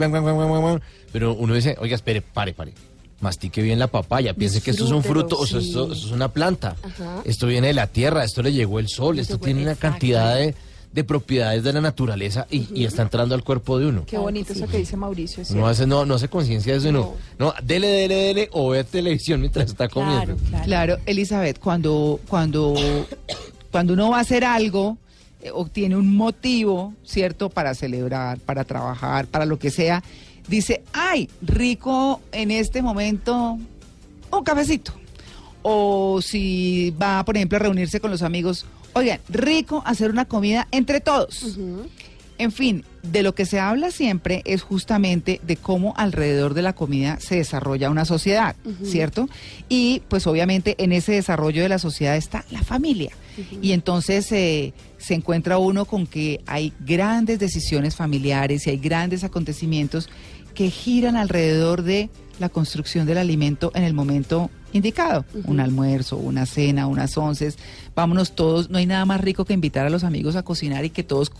pero 1.11 1.33
uno 1.33 1.53
dice, 1.53 1.77
oiga, 1.79 1.95
espere, 1.95 2.21
pare, 2.21 2.53
pare 2.53 2.73
mastique 3.21 3.61
bien 3.61 3.79
la 3.79 3.87
papaya, 3.87 4.33
piense 4.33 4.61
que 4.61 4.71
esto 4.71 4.85
es 4.85 4.91
un 4.91 5.03
fruto, 5.03 5.37
o 5.37 5.45
sea, 5.45 5.59
esto, 5.59 5.91
es 5.91 6.05
una 6.05 6.29
planta, 6.29 6.75
esto 7.23 7.47
viene 7.47 7.67
de 7.67 7.73
la 7.73 7.87
tierra, 7.87 8.23
esto 8.23 8.41
le 8.41 8.53
llegó 8.53 8.79
el 8.79 8.87
sol, 8.87 9.19
esto 9.19 9.39
tiene 9.39 9.61
una 9.61 9.75
cantidad 9.75 10.35
de, 10.35 11.03
propiedades 11.03 11.63
de 11.63 11.73
la 11.73 11.81
naturaleza 11.81 12.47
y, 12.49 12.85
está 12.85 13.01
entrando 13.01 13.35
al 13.35 13.43
cuerpo 13.43 13.77
de 13.79 13.87
uno. 13.87 14.05
Qué 14.05 14.17
bonito 14.17 14.53
eso 14.53 14.67
que 14.67 14.77
dice 14.77 14.95
Mauricio. 14.95 15.43
no 15.55 15.67
hace, 15.67 15.85
no, 15.85 16.05
no 16.05 16.15
hace 16.15 16.29
conciencia 16.29 16.73
de 16.73 16.79
eso, 16.79 16.91
no. 16.91 17.13
no. 17.37 17.53
dele, 17.63 17.87
dele, 17.87 18.15
dele, 18.15 18.49
o 18.53 18.69
ve 18.69 18.83
televisión 18.83 19.39
mientras 19.41 19.67
está 19.67 19.89
comiendo. 19.89 20.35
Claro, 20.63 20.97
Elizabeth, 21.05 21.59
cuando, 21.59 22.19
cuando, 22.27 22.75
cuando 23.71 23.93
uno 23.93 24.11
va 24.11 24.17
a 24.17 24.21
hacer 24.21 24.45
algo, 24.45 24.97
eh, 25.41 25.51
obtiene 25.53 25.95
un 25.95 26.15
motivo, 26.15 26.93
¿cierto?, 27.03 27.49
para 27.49 27.75
celebrar, 27.75 28.39
para 28.39 28.63
trabajar, 28.63 29.27
para 29.27 29.45
lo 29.45 29.59
que 29.59 29.71
sea 29.71 30.01
dice, 30.47 30.83
ay, 30.93 31.29
rico 31.41 32.21
en 32.31 32.51
este 32.51 32.81
momento 32.81 33.57
un 34.31 34.43
cafecito. 34.43 34.93
O 35.61 36.21
si 36.21 36.93
va, 37.01 37.23
por 37.25 37.35
ejemplo, 37.35 37.57
a 37.57 37.59
reunirse 37.59 37.99
con 37.99 38.11
los 38.11 38.21
amigos, 38.21 38.65
oigan, 38.93 39.19
rico 39.29 39.81
hacer 39.85 40.11
una 40.11 40.25
comida 40.25 40.67
entre 40.71 41.01
todos. 41.01 41.57
En 42.37 42.51
fin, 42.51 42.83
de 43.01 43.23
lo 43.23 43.33
que 43.33 43.45
se 43.45 43.59
habla 43.59 43.91
siempre 43.91 44.41
es 44.45 44.61
justamente 44.61 45.39
de 45.43 45.55
cómo 45.55 45.93
alrededor 45.95 46.53
de 46.53 46.61
la 46.63 46.73
comida 46.73 47.17
se 47.21 47.37
desarrolla 47.37 47.89
una 47.89 48.03
sociedad, 48.03 48.57
¿cierto? 48.83 49.29
Y 49.69 50.01
pues 50.09 50.27
obviamente 50.27 50.75
en 50.79 50.91
ese 50.91 51.13
desarrollo 51.13 51.61
de 51.61 51.69
la 51.69 51.79
sociedad 51.79 52.17
está 52.17 52.43
la 52.51 52.61
familia. 52.61 53.11
Y 53.61 53.71
entonces 53.71 54.29
eh, 54.33 54.73
se 54.97 55.13
encuentra 55.13 55.57
uno 55.57 55.85
con 55.85 56.07
que 56.07 56.41
hay 56.45 56.73
grandes 56.81 57.39
decisiones 57.39 57.95
familiares 57.95 58.67
y 58.67 58.71
hay 58.71 58.77
grandes 58.77 59.23
acontecimientos 59.23 60.09
que 60.55 60.71
giran 60.71 61.17
alrededor 61.17 61.83
de 61.83 62.09
la 62.39 62.49
construcción 62.49 63.05
del 63.05 63.17
alimento 63.17 63.71
en 63.75 63.83
el 63.83 63.93
momento 63.93 64.49
indicado. 64.73 65.25
Un 65.45 65.59
almuerzo, 65.59 66.17
una 66.17 66.45
cena, 66.45 66.87
unas 66.87 67.17
once. 67.17 67.53
Vámonos 67.95 68.35
todos. 68.35 68.69
No 68.69 68.77
hay 68.77 68.85
nada 68.85 69.05
más 69.05 69.21
rico 69.21 69.45
que 69.45 69.53
invitar 69.53 69.85
a 69.85 69.89
los 69.89 70.03
amigos 70.03 70.35
a 70.35 70.43
cocinar 70.43 70.83
y 70.83 70.89
que 70.89 71.03
todos, 71.03 71.31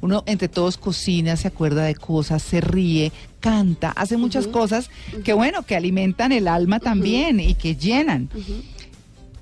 uno 0.00 0.22
entre 0.26 0.48
todos 0.48 0.78
cocina, 0.78 1.36
se 1.36 1.48
acuerda 1.48 1.82
de 1.82 1.94
cosas, 1.94 2.42
se 2.42 2.60
ríe, 2.60 3.12
canta, 3.40 3.90
hace 3.90 4.16
muchas 4.16 4.46
cosas 4.46 4.90
que, 5.24 5.32
bueno, 5.32 5.64
que 5.64 5.76
alimentan 5.76 6.32
el 6.32 6.48
alma 6.48 6.80
también 6.80 7.40
y 7.40 7.54
que 7.54 7.76
llenan. 7.76 8.30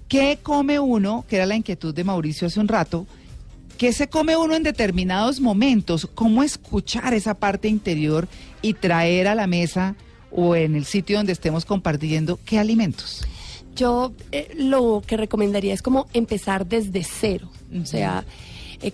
¿Qué 0.08 0.38
come 0.42 0.80
uno? 0.80 1.24
Que 1.28 1.36
era 1.36 1.46
la 1.46 1.56
inquietud 1.56 1.94
de 1.94 2.04
Mauricio 2.04 2.46
hace 2.46 2.60
un 2.60 2.68
rato. 2.68 3.06
¿Qué 3.78 3.92
se 3.92 4.08
come 4.08 4.36
uno 4.36 4.56
en 4.56 4.62
determinados 4.62 5.40
momentos? 5.40 6.08
¿Cómo 6.14 6.42
escuchar 6.42 7.12
esa 7.12 7.34
parte 7.34 7.68
interior 7.68 8.26
y 8.66 8.74
traer 8.74 9.28
a 9.28 9.34
la 9.34 9.46
mesa 9.46 9.94
o 10.32 10.56
en 10.56 10.74
el 10.74 10.84
sitio 10.84 11.18
donde 11.18 11.32
estemos 11.32 11.64
compartiendo 11.64 12.38
qué 12.44 12.58
alimentos? 12.58 13.24
Yo 13.76 14.12
eh, 14.32 14.52
lo 14.56 15.02
que 15.06 15.16
recomendaría 15.16 15.72
es 15.72 15.82
como 15.82 16.06
empezar 16.12 16.66
desde 16.66 17.04
cero. 17.04 17.48
O 17.80 17.86
sea, 17.86 18.24
eh, 18.80 18.92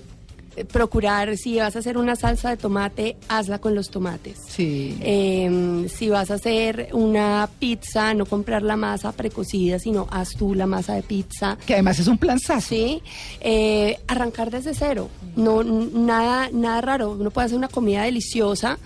procurar, 0.65 1.37
si 1.39 1.59
vas 1.59 1.77
a 1.77 1.79
hacer 1.79 1.97
una 1.97 2.17
salsa 2.17 2.51
de 2.51 2.59
tomate, 2.59 3.17
hazla 3.29 3.59
con 3.61 3.75
los 3.75 3.91
tomates. 3.91 4.39
Sí. 4.47 4.99
Em, 5.01 5.89
si 5.89 6.11
vas 6.11 6.31
a 6.31 6.35
hacer 6.35 6.91
una 6.93 7.49
pizza, 7.59 8.13
no 8.13 8.27
comprar 8.27 8.63
la 8.63 8.77
masa 8.77 9.13
precocida, 9.13 9.79
sino 9.79 10.09
haz 10.11 10.35
tú 10.37 10.55
la 10.55 10.67
masa 10.67 10.95
de 10.95 11.03
pizza. 11.03 11.57
Que 11.65 11.75
además 11.75 11.99
es 11.99 12.09
un 12.09 12.19
planzazo. 12.19 12.69
Sí. 12.69 13.03
Eh, 13.41 13.99
arrancar 14.07 14.51
desde 14.51 14.75
cero. 14.75 15.09
No, 15.37 15.63
nada, 15.65 16.51
nada 16.53 16.81
raro. 16.83 17.13
Uno 17.13 17.31
puede 17.31 17.47
hacer 17.47 17.57
una 17.57 17.69
comida 17.69 18.03
deliciosa, 18.03 18.79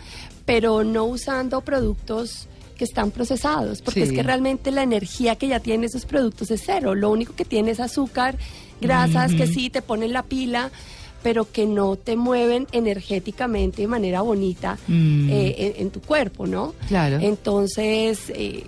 pero 0.47 0.85
no 0.85 1.05
usando 1.05 1.61
productos 1.61 2.49
que 2.79 2.85
están 2.85 3.11
procesados, 3.11 3.83
porque 3.83 4.03
es 4.03 4.13
que 4.13 4.23
realmente 4.23 4.71
la 4.71 4.83
energía 4.83 5.37
que 5.37 5.49
ya 5.49 5.61
tiene 5.61 5.87
esos 5.87 6.07
productos 6.07 6.51
es 6.51 6.63
cero. 6.65 6.95
Lo 6.95 7.11
único 7.11 7.35
que 7.35 7.45
tiene 7.45 7.73
es 7.73 7.81
azúcar, 7.81 8.37
grasas 8.81 9.35
que 9.35 9.47
sí 9.47 9.71
te 9.71 9.83
ponen 9.83 10.13
la 10.13 10.23
pila, 10.23 10.71
pero 11.23 11.51
que 11.51 11.67
no 11.67 11.97
te 11.97 12.17
mueven 12.17 12.67
energéticamente 12.73 13.83
de 13.83 13.89
manera 13.89 14.21
bonita 14.21 14.79
mm. 14.87 15.29
eh, 15.31 15.75
en, 15.79 15.91
tu 15.91 16.01
cuerpo, 16.01 16.47
¿no? 16.47 16.75
Claro. 16.87 17.19
Entonces, 17.21 18.31
eh, 18.35 18.65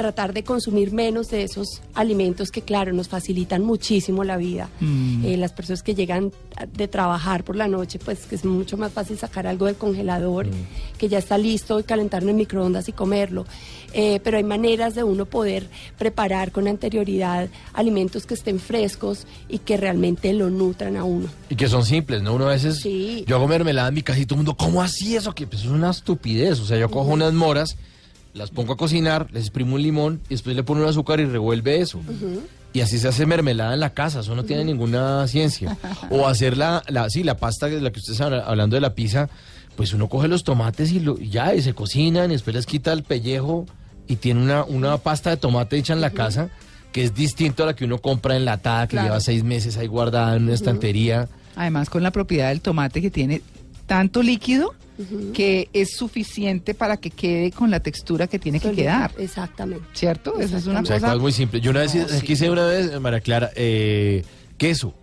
tratar 0.00 0.32
de 0.32 0.44
consumir 0.44 0.92
menos 0.92 1.28
de 1.28 1.42
esos 1.42 1.82
alimentos 1.92 2.50
que, 2.50 2.62
claro, 2.62 2.90
nos 2.94 3.08
facilitan 3.08 3.62
muchísimo 3.62 4.24
la 4.24 4.38
vida. 4.38 4.70
Mm. 4.80 5.26
Eh, 5.26 5.36
las 5.36 5.52
personas 5.52 5.82
que 5.82 5.94
llegan 5.94 6.32
de 6.72 6.88
trabajar 6.88 7.44
por 7.44 7.54
la 7.54 7.68
noche, 7.68 7.98
pues 8.02 8.20
que 8.20 8.34
es 8.34 8.46
mucho 8.46 8.78
más 8.78 8.94
fácil 8.94 9.18
sacar 9.18 9.46
algo 9.46 9.66
del 9.66 9.74
congelador, 9.74 10.46
mm. 10.46 10.96
que 10.96 11.10
ya 11.10 11.18
está 11.18 11.36
listo 11.36 11.78
y 11.78 11.82
calentarlo 11.82 12.30
en 12.30 12.36
microondas 12.36 12.88
y 12.88 12.92
comerlo. 12.92 13.44
Eh, 13.92 14.20
pero 14.24 14.38
hay 14.38 14.44
maneras 14.44 14.94
de 14.94 15.04
uno 15.04 15.26
poder 15.26 15.68
preparar 15.98 16.50
con 16.50 16.66
anterioridad 16.66 17.50
alimentos 17.74 18.24
que 18.24 18.32
estén 18.32 18.58
frescos 18.58 19.26
y 19.50 19.58
que 19.58 19.76
realmente 19.76 20.32
lo 20.32 20.48
nutran 20.48 20.96
a 20.96 21.04
uno. 21.04 21.28
Y 21.50 21.56
que 21.56 21.68
son 21.68 21.84
simples, 21.84 22.22
¿no? 22.22 22.36
Uno 22.36 22.46
a 22.46 22.52
veces, 22.52 22.82
yo 22.82 23.36
hago 23.36 23.48
mermelada 23.48 23.88
en 23.88 23.94
mi 23.94 24.02
casa 24.02 24.18
y 24.18 24.24
todo 24.24 24.36
el 24.36 24.46
mundo, 24.46 24.56
¿cómo 24.56 24.80
así 24.80 25.14
eso? 25.14 25.34
Que 25.34 25.46
pues, 25.46 25.60
es 25.60 25.68
una 25.68 25.90
estupidez. 25.90 26.58
O 26.60 26.64
sea, 26.64 26.78
yo 26.78 26.90
cojo 26.90 27.10
unas 27.10 27.34
moras 27.34 27.76
las 28.34 28.50
pongo 28.50 28.74
a 28.74 28.76
cocinar, 28.76 29.28
les 29.32 29.44
exprimo 29.44 29.74
un 29.74 29.82
limón 29.82 30.20
y 30.28 30.34
después 30.34 30.54
le 30.56 30.62
pongo 30.62 30.82
un 30.82 30.88
azúcar 30.88 31.20
y 31.20 31.24
revuelve 31.24 31.80
eso. 31.80 32.00
Y 32.72 32.80
así 32.80 32.98
se 32.98 33.08
hace 33.08 33.26
mermelada 33.26 33.74
en 33.74 33.80
la 33.80 33.90
casa, 33.90 34.20
eso 34.20 34.34
no 34.34 34.44
tiene 34.44 34.64
ninguna 34.64 35.26
ciencia. 35.26 35.76
O 36.10 36.28
hacer 36.28 36.56
la, 36.56 36.82
la, 36.88 37.10
sí, 37.10 37.24
la 37.24 37.36
pasta, 37.36 37.66
de 37.66 37.80
la 37.80 37.90
que 37.90 37.98
usted 37.98 38.12
está 38.12 38.26
hablando 38.26 38.76
de 38.76 38.80
la 38.80 38.94
pizza, 38.94 39.28
pues 39.76 39.92
uno 39.92 40.08
coge 40.08 40.28
los 40.28 40.44
tomates 40.44 40.92
y, 40.92 41.00
lo, 41.00 41.18
ya, 41.18 41.54
y 41.54 41.62
se 41.62 41.74
cocinan, 41.74 42.30
y 42.30 42.34
después 42.34 42.54
les 42.54 42.66
quita 42.66 42.92
el 42.92 43.02
pellejo 43.02 43.66
y 44.06 44.16
tiene 44.16 44.42
una, 44.42 44.64
una 44.64 44.98
pasta 44.98 45.30
de 45.30 45.36
tomate 45.36 45.76
hecha 45.76 45.92
en 45.92 46.00
la 46.00 46.10
casa, 46.10 46.50
que 46.92 47.02
es 47.04 47.14
distinto 47.14 47.62
a 47.62 47.66
la 47.66 47.74
que 47.74 47.84
uno 47.84 47.98
compra 47.98 48.36
enlatada, 48.36 48.86
que 48.86 48.96
lleva 48.96 49.20
seis 49.20 49.42
meses 49.42 49.76
ahí 49.76 49.86
guardada 49.86 50.36
en 50.36 50.44
una 50.44 50.54
estantería. 50.54 51.28
Además, 51.56 51.90
con 51.90 52.02
la 52.02 52.10
propiedad 52.10 52.48
del 52.48 52.60
tomate 52.60 53.00
que 53.00 53.10
tiene 53.10 53.42
tanto 53.86 54.22
líquido 54.22 54.74
que 55.34 55.68
es 55.72 55.96
suficiente 55.96 56.74
para 56.74 56.96
que 56.96 57.10
quede 57.10 57.50
con 57.52 57.70
la 57.70 57.80
textura 57.80 58.26
que 58.26 58.38
tiene 58.38 58.60
que 58.60 58.72
quedar. 58.72 59.12
Exactamente. 59.18 59.84
¿Cierto? 59.94 60.38
Esa 60.40 60.58
es 60.58 60.66
una 60.66 60.80
O 60.80 60.84
sea, 60.84 61.00
cosa... 61.00 61.14
es 61.14 61.20
muy 61.20 61.32
simple. 61.32 61.60
Yo 61.60 61.70
una 61.70 61.80
vez 61.80 61.94
No, 61.94 62.08
sí. 62.08 62.20
quise 62.26 62.50
una 62.50 62.66
vez, 62.66 63.00
María 63.00 63.20
Clara, 63.20 63.50
eh, 63.56 64.24
queso. 64.58 64.94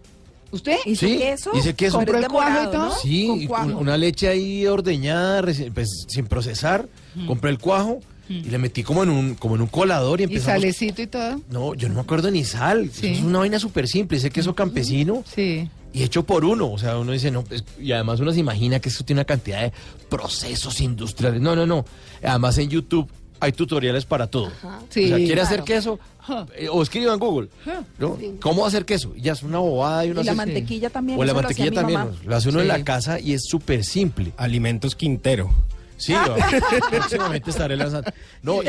¿Usted? 0.51 0.77
¿Hizo 0.85 1.05
Sí, 1.05 1.17
queso? 1.17 1.51
hice 1.57 1.73
queso. 1.73 1.97
¿Compró 1.97 2.17
el 2.19 2.27
cuajo 2.27 2.63
y 2.63 2.71
todo? 2.71 2.85
¿no? 2.89 2.95
Sí, 2.95 3.25
y 3.43 3.47
una 3.47 3.97
leche 3.97 4.27
ahí 4.29 4.65
ordeñada, 4.65 5.41
pues, 5.73 6.05
sin 6.07 6.25
procesar. 6.27 6.87
Compré 7.27 7.49
el 7.49 7.59
cuajo 7.59 7.99
y 8.29 8.43
le 8.43 8.57
metí 8.57 8.83
como 8.83 9.03
en 9.03 9.09
un 9.09 9.35
como 9.35 9.55
en 9.55 9.61
un 9.61 9.67
colador 9.67 10.19
y 10.19 10.23
¿Y 10.23 10.25
empezamos. 10.25 10.61
salecito 10.61 11.01
y 11.01 11.07
todo? 11.07 11.41
No, 11.49 11.73
yo 11.75 11.87
no 11.89 11.95
me 11.95 12.01
acuerdo 12.01 12.29
ni 12.31 12.43
sal. 12.45 12.89
Sí. 12.93 13.07
Es 13.07 13.21
una 13.21 13.39
vaina 13.39 13.59
súper 13.59 13.87
simple. 13.87 14.17
Ese 14.17 14.29
queso 14.29 14.53
campesino 14.55 15.23
Sí. 15.33 15.69
Y 15.97 16.03
hecho 16.03 16.23
por 16.23 16.45
uno. 16.45 16.71
O 16.71 16.77
sea, 16.77 16.97
uno 16.97 17.11
dice, 17.11 17.31
no, 17.31 17.43
pues, 17.43 17.63
y 17.79 17.91
además 17.91 18.19
uno 18.19 18.31
se 18.31 18.39
imagina 18.39 18.79
que 18.79 18.89
eso 18.89 19.03
tiene 19.03 19.21
una 19.21 19.25
cantidad 19.25 19.61
de 19.61 19.73
procesos 20.09 20.79
industriales. 20.79 21.41
No, 21.41 21.55
no, 21.55 21.65
no. 21.65 21.85
Además 22.23 22.57
en 22.59 22.69
YouTube 22.69 23.09
hay 23.39 23.51
tutoriales 23.51 24.05
para 24.05 24.27
todo. 24.27 24.51
Sí, 24.89 25.05
o 25.05 25.07
sea, 25.07 25.17
¿quiere 25.17 25.33
claro. 25.33 25.47
hacer 25.47 25.63
queso? 25.63 25.99
Eh, 26.55 26.67
o 26.69 26.83
escriba 26.83 27.13
en 27.13 27.19
Google. 27.19 27.49
¿no? 27.97 28.17
¿Cómo 28.41 28.65
hacer 28.65 28.85
queso? 28.85 29.13
Y 29.15 29.21
ya 29.21 29.33
es 29.33 29.43
una 29.43 29.59
bobada 29.59 30.05
y 30.05 30.11
uno 30.11 30.21
Y 30.21 30.25
la 30.25 30.33
mantequilla 30.35 30.89
también. 30.89 31.19
O 31.19 31.23
la 31.23 31.33
mantequilla 31.33 31.71
también. 31.71 31.99
Lo 32.25 32.35
hace 32.35 32.49
uno 32.49 32.61
en 32.61 32.67
la 32.67 32.83
casa 32.83 33.19
y 33.19 33.33
es 33.33 33.45
súper 33.45 33.83
simple. 33.83 34.33
Alimentos 34.37 34.95
Quintero. 34.95 35.49
Sí, 35.97 36.13
próximamente 36.89 37.49
estaré 37.49 37.75
lanzando. 37.75 38.11
No, 38.41 38.59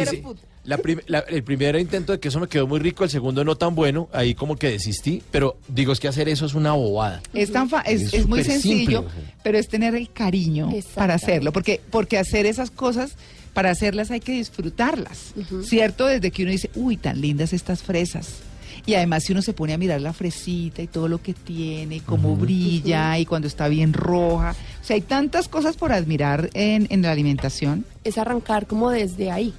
la 0.65 0.77
prim- 0.79 1.01
la- 1.07 1.21
el 1.21 1.43
primer 1.43 1.77
intento 1.77 2.13
de 2.13 2.21
queso 2.21 2.41
me 2.41 2.49
quedó 2.49 2.67
muy 2.67 2.79
rico, 2.81 3.05
el 3.05 3.11
segundo 3.11 3.45
no 3.45 3.57
tan 3.57 3.75
bueno, 3.75 4.09
ahí 4.13 4.35
como 4.35 4.57
que 4.57 4.71
desistí, 4.71 5.23
pero 5.31 5.57
digo, 5.69 5.93
es 5.93 6.01
que 6.01 6.09
hacer 6.09 6.29
eso 6.29 6.45
es 6.47 6.55
una 6.55 6.73
bobada. 6.73 7.23
Es 7.33 7.53
tan 7.53 7.69
fa- 7.71 7.81
es, 7.83 8.03
Es 8.03 8.15
es 8.15 8.27
muy 8.27 8.45
sencillo, 8.45 9.03
simple, 9.03 9.33
pero 9.43 9.59
es 9.59 9.69
tener 9.69 9.95
el 9.95 10.11
cariño 10.11 10.71
para 10.95 11.15
hacerlo, 11.15 11.53
porque 11.53 11.81
porque 11.91 12.19
hacer 12.19 12.45
esas 12.47 12.71
cosas 12.71 13.13
para 13.55 13.71
hacerlas 13.71 14.11
hay 14.11 14.21
que 14.21 14.33
disfrutarlas, 14.33 15.33
¿cierto? 15.65 16.07
Desde 16.07 16.31
que 16.31 16.43
uno 16.43 16.53
dice, 16.53 16.71
"Uy, 16.75 16.97
tan 16.97 17.21
lindas 17.21 17.53
estas 17.53 17.83
fresas." 17.83 18.41
Y 18.89 18.95
además 18.95 19.25
si 19.25 19.33
uno 19.33 19.43
se 19.43 19.53
pone 19.53 19.75
a 19.75 19.77
mirar 19.77 20.01
la 20.01 20.15
fresita 20.15 20.81
y 20.81 20.87
todo 20.87 21.09
lo 21.09 21.21
que 21.21 21.35
tiene, 21.35 21.97
y 21.97 22.01
cómo 22.01 22.37
brilla 22.37 23.19
y 23.19 23.27
cuando 23.27 23.47
está 23.47 23.69
bien 23.69 23.93
roja, 23.93 24.57
o 24.81 24.85
sea, 24.85 24.95
hay 24.95 25.03
tantas 25.03 25.47
cosas 25.47 25.77
por 25.77 25.93
admirar 25.93 26.49
en, 26.55 26.87
en 26.89 27.03
la 27.03 27.11
alimentación. 27.11 27.85
es 28.03 28.17
arrancar 28.17 28.67
como 28.67 28.89
desde 28.89 29.31
ahí, 29.31 29.53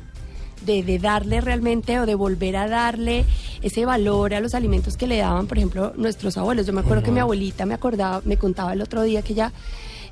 de, 0.65 0.81
de 0.81 0.97
darle 0.97 1.41
realmente 1.41 1.99
o 1.99 2.07
de 2.07 2.15
volver 2.15 2.55
a 2.55 2.67
darle 2.67 3.23
ese 3.61 3.85
valor 3.85 4.33
a 4.33 4.39
los 4.39 4.55
alimentos 4.55 4.97
que 4.97 5.05
le 5.05 5.17
daban, 5.17 5.45
por 5.45 5.59
ejemplo, 5.59 5.93
nuestros 5.95 6.35
abuelos. 6.35 6.65
Yo 6.65 6.73
me 6.73 6.81
acuerdo 6.81 7.03
que 7.03 7.11
mi 7.11 7.19
abuelita 7.19 7.67
me 7.67 7.75
acordaba, 7.75 8.23
me 8.25 8.37
contaba 8.37 8.73
el 8.73 8.81
otro 8.81 9.03
día 9.03 9.21
que 9.21 9.35
ya 9.35 9.53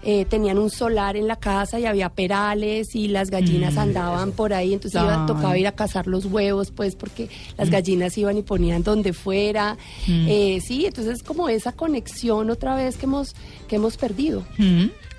eh, 0.10 0.24
tenían 0.24 0.58
un 0.58 0.70
solar 0.70 1.18
en 1.18 1.28
la 1.28 1.36
casa 1.36 1.80
y 1.82 1.86
había 1.86 2.08
perales 2.08 2.96
y 2.96 3.10
las 3.10 3.30
gallinas 3.30 3.76
andaban 3.82 4.32
por 4.32 4.54
ahí, 4.54 4.74
entonces 4.74 5.02
iba- 5.04 5.26
tocaba 5.28 5.58
ir 5.58 5.68
a 5.68 5.74
cazar 5.74 6.08
los 6.08 6.24
huevos, 6.26 6.72
pues 6.72 6.96
porque 6.96 7.28
las 7.58 7.70
gallinas 7.70 8.18
iban 8.18 8.38
y 8.38 8.42
ponían 8.42 8.84
donde 8.84 9.12
fuera. 9.12 9.76
Eh, 10.08 10.60
sí, 10.66 10.86
entonces 10.86 11.24
como 11.24 11.50
esa 11.50 11.74
conexión 11.74 12.50
otra 12.50 12.76
vez 12.76 12.96
que 12.96 13.06
hemos, 13.06 13.36
que 13.68 13.76
hemos 13.76 13.98
perdido. 13.98 14.46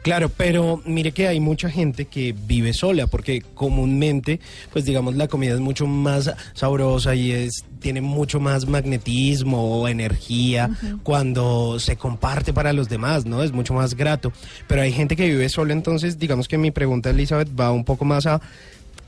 Claro, 0.09 0.31
pero 0.35 0.81
mire 0.87 1.13
que 1.13 1.29
hay 1.29 1.39
mucha 1.39 1.69
gente 1.69 2.07
que 2.07 2.35
vive 2.35 2.73
sola, 2.73 3.09
porque 3.09 3.43
comúnmente, 3.43 4.41
pues 4.73 4.87
digamos, 4.87 5.17
la 5.17 5.29
comida 5.29 5.53
es 5.53 5.61
mucho 5.61 5.87
más 5.87 6.33
sabrosa 6.55 7.15
y 7.15 7.33
es 7.33 7.67
tiene 7.79 8.01
mucho 8.01 8.41
más 8.41 8.67
magnetismo 8.67 9.63
o 9.63 9.87
energía 9.87 10.71
cuando 11.03 11.79
se 11.79 11.97
comparte 11.97 12.55
para 12.55 12.73
los 12.73 12.89
demás, 12.89 13.27
¿no? 13.27 13.43
Es 13.43 13.53
mucho 13.53 13.75
más 13.75 13.95
grato. 13.97 14.33
Pero 14.67 14.81
hay 14.81 14.93
gente 14.93 15.15
que 15.15 15.27
vive 15.27 15.47
sola, 15.51 15.75
entonces 15.75 16.19
digamos 16.19 16.49
que 16.49 16.57
mi 16.57 16.71
pregunta, 16.71 17.11
Elizabeth, 17.11 17.51
va 17.61 17.71
un 17.71 17.85
poco 17.85 18.07
más 18.07 18.25
a 18.25 18.41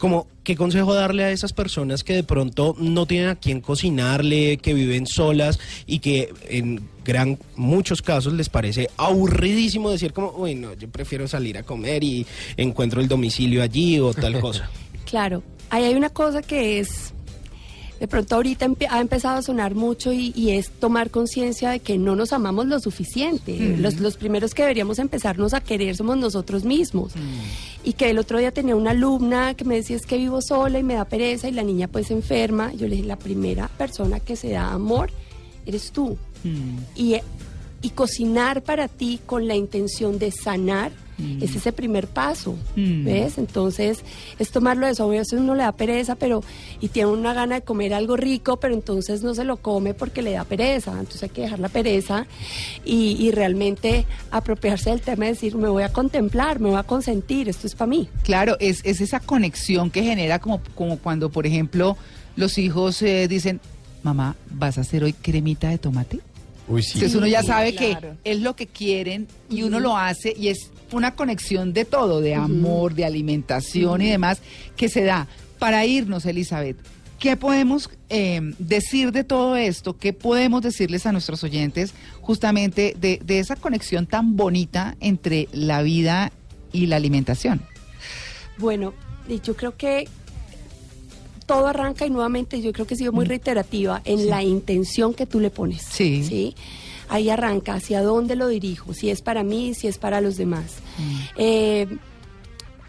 como 0.00 0.26
qué 0.42 0.56
consejo 0.56 0.94
darle 0.94 1.22
a 1.24 1.30
esas 1.30 1.52
personas 1.52 2.02
que 2.02 2.14
de 2.14 2.24
pronto 2.24 2.74
no 2.78 3.04
tienen 3.06 3.28
a 3.28 3.36
quién 3.36 3.60
cocinarle, 3.60 4.56
que 4.56 4.72
viven 4.74 5.06
solas 5.06 5.60
y 5.86 5.98
que 6.00 6.32
en 6.48 6.80
gran 7.04 7.38
muchos 7.54 8.00
casos 8.00 8.32
les 8.32 8.48
parece 8.48 8.88
aburridísimo 8.96 9.90
decir 9.90 10.12
como, 10.14 10.32
uy, 10.36 10.54
no, 10.54 10.72
yo 10.74 10.88
prefiero 10.88 11.28
salir 11.28 11.58
a 11.58 11.62
comer 11.62 12.02
y 12.02 12.26
encuentro 12.56 13.00
el 13.00 13.08
domicilio 13.08 13.62
allí 13.62 14.00
o 14.00 14.12
tal 14.14 14.40
cosa. 14.40 14.68
Claro, 15.04 15.42
ahí 15.70 15.82
hay 15.84 15.94
una 15.94 16.08
cosa 16.10 16.40
que 16.40 16.78
es, 16.78 17.12
de 17.98 18.06
pronto 18.06 18.36
ahorita 18.36 18.64
empe- 18.66 18.86
ha 18.88 19.00
empezado 19.00 19.38
a 19.38 19.42
sonar 19.42 19.74
mucho 19.74 20.12
y, 20.12 20.32
y 20.36 20.50
es 20.50 20.70
tomar 20.70 21.10
conciencia 21.10 21.70
de 21.70 21.80
que 21.80 21.98
no 21.98 22.14
nos 22.14 22.32
amamos 22.32 22.66
lo 22.66 22.78
suficiente. 22.78 23.76
los, 23.76 23.98
los 23.98 24.16
primeros 24.16 24.54
que 24.54 24.62
deberíamos 24.62 25.00
empezarnos 25.00 25.52
a 25.52 25.60
querer 25.60 25.96
somos 25.96 26.16
nosotros 26.16 26.62
mismos. 26.64 27.12
Y 27.82 27.94
que 27.94 28.10
el 28.10 28.18
otro 28.18 28.38
día 28.38 28.52
tenía 28.52 28.76
una 28.76 28.90
alumna 28.90 29.54
que 29.54 29.64
me 29.64 29.76
decía 29.76 29.96
es 29.96 30.04
que 30.04 30.18
vivo 30.18 30.42
sola 30.42 30.78
y 30.78 30.82
me 30.82 30.94
da 30.94 31.06
pereza 31.06 31.48
y 31.48 31.52
la 31.52 31.62
niña 31.62 31.88
pues 31.88 32.10
enferma. 32.10 32.72
Yo 32.74 32.86
le 32.86 32.96
dije, 32.96 33.08
la 33.08 33.18
primera 33.18 33.68
persona 33.68 34.20
que 34.20 34.36
se 34.36 34.50
da 34.50 34.70
amor 34.72 35.10
eres 35.64 35.90
tú. 35.92 36.18
Y, 36.94 37.16
y 37.82 37.90
cocinar 37.90 38.62
para 38.62 38.88
ti 38.88 39.20
con 39.24 39.46
la 39.46 39.54
intención 39.54 40.18
de 40.18 40.30
sanar 40.30 40.92
es 41.40 41.54
ese 41.56 41.72
primer 41.72 42.06
paso, 42.06 42.56
Mm. 42.76 43.04
¿ves? 43.04 43.38
Entonces, 43.38 44.00
es 44.38 44.50
tomarlo 44.50 44.86
de 44.86 44.92
eso. 44.92 45.04
A 45.04 45.08
veces 45.08 45.38
uno 45.40 45.54
le 45.54 45.62
da 45.62 45.72
pereza, 45.72 46.14
pero 46.16 46.42
y 46.80 46.88
tiene 46.88 47.10
una 47.10 47.34
gana 47.34 47.56
de 47.56 47.62
comer 47.62 47.94
algo 47.94 48.16
rico, 48.16 48.58
pero 48.58 48.74
entonces 48.74 49.22
no 49.22 49.34
se 49.34 49.44
lo 49.44 49.56
come 49.58 49.94
porque 49.94 50.22
le 50.22 50.32
da 50.32 50.44
pereza. 50.44 50.92
Entonces 50.92 51.22
hay 51.24 51.28
que 51.30 51.42
dejar 51.42 51.58
la 51.58 51.68
pereza 51.68 52.26
y, 52.84 53.16
y 53.18 53.30
realmente 53.30 54.06
apropiarse 54.30 54.90
del 54.90 55.00
tema 55.00 55.26
y 55.26 55.28
decir, 55.30 55.56
me 55.56 55.68
voy 55.68 55.82
a 55.82 55.92
contemplar, 55.92 56.60
me 56.60 56.68
voy 56.70 56.78
a 56.78 56.82
consentir, 56.82 57.48
esto 57.48 57.66
es 57.66 57.74
para 57.74 57.88
mí. 57.88 58.08
Claro, 58.22 58.56
es, 58.60 58.80
es 58.84 59.00
esa 59.00 59.20
conexión 59.20 59.90
que 59.90 60.02
genera 60.02 60.38
como, 60.38 60.60
como 60.74 60.98
cuando, 60.98 61.30
por 61.30 61.46
ejemplo, 61.46 61.96
los 62.36 62.58
hijos 62.58 63.02
eh, 63.02 63.26
dicen, 63.28 63.60
mamá, 64.02 64.36
¿vas 64.50 64.78
a 64.78 64.82
hacer 64.82 65.04
hoy 65.04 65.12
cremita 65.12 65.68
de 65.68 65.78
tomate? 65.78 66.20
Uy, 66.68 66.82
sí. 66.82 66.92
Entonces 66.94 67.16
uno 67.16 67.26
ya 67.26 67.40
Sí, 67.40 67.48
sabe 67.48 67.74
claro. 67.74 68.16
que 68.22 68.30
es 68.30 68.40
lo 68.40 68.54
que 68.54 68.66
quieren 68.66 69.26
y 69.50 69.62
uno 69.64 69.80
lo 69.80 69.96
hace 69.96 70.32
y 70.38 70.48
es 70.48 70.70
una 70.92 71.14
conexión 71.14 71.72
de 71.72 71.84
todo, 71.84 72.20
de 72.20 72.34
amor, 72.34 72.94
de 72.94 73.04
alimentación 73.04 74.02
y 74.02 74.10
demás, 74.10 74.40
que 74.76 74.88
se 74.88 75.04
da. 75.04 75.28
Para 75.58 75.84
irnos, 75.84 76.24
Elizabeth, 76.24 76.76
¿qué 77.18 77.36
podemos 77.36 77.90
eh, 78.08 78.40
decir 78.58 79.12
de 79.12 79.24
todo 79.24 79.56
esto? 79.56 79.98
¿Qué 79.98 80.12
podemos 80.12 80.62
decirles 80.62 81.06
a 81.06 81.12
nuestros 81.12 81.44
oyentes 81.44 81.92
justamente 82.20 82.96
de, 82.98 83.20
de 83.24 83.38
esa 83.38 83.56
conexión 83.56 84.06
tan 84.06 84.36
bonita 84.36 84.96
entre 85.00 85.48
la 85.52 85.82
vida 85.82 86.32
y 86.72 86.86
la 86.86 86.96
alimentación? 86.96 87.60
Bueno, 88.58 88.94
yo 89.44 89.54
creo 89.54 89.76
que 89.76 90.08
todo 91.46 91.66
arranca 91.66 92.06
y 92.06 92.10
nuevamente 92.10 92.60
yo 92.62 92.72
creo 92.72 92.86
que 92.86 92.94
he 92.94 92.96
sido 92.96 93.12
muy 93.12 93.24
reiterativa 93.24 94.00
en 94.04 94.28
la 94.28 94.42
intención 94.42 95.14
que 95.14 95.26
tú 95.26 95.40
le 95.40 95.50
pones. 95.50 95.82
Sí. 95.82 96.54
Ahí 97.10 97.28
arranca, 97.28 97.74
hacia 97.74 98.02
dónde 98.02 98.36
lo 98.36 98.48
dirijo, 98.48 98.94
si 98.94 99.10
es 99.10 99.20
para 99.20 99.42
mí, 99.42 99.74
si 99.74 99.88
es 99.88 99.98
para 99.98 100.20
los 100.20 100.36
demás. 100.36 100.76
Eh, 101.36 101.86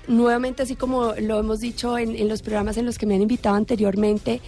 nuevamente, 0.08 0.64
así 0.64 0.76
como 0.76 1.14
lo 1.20 1.40
hemos 1.40 1.60
dicho 1.60 1.98
en, 1.98 2.16
en 2.16 2.28
los 2.28 2.42
programas 2.42 2.78
en 2.78 2.86
los 2.86 2.98
que 2.98 3.06
me 3.06 3.16
han 3.16 3.22
invitado 3.22 3.56
anteriormente, 3.56 4.40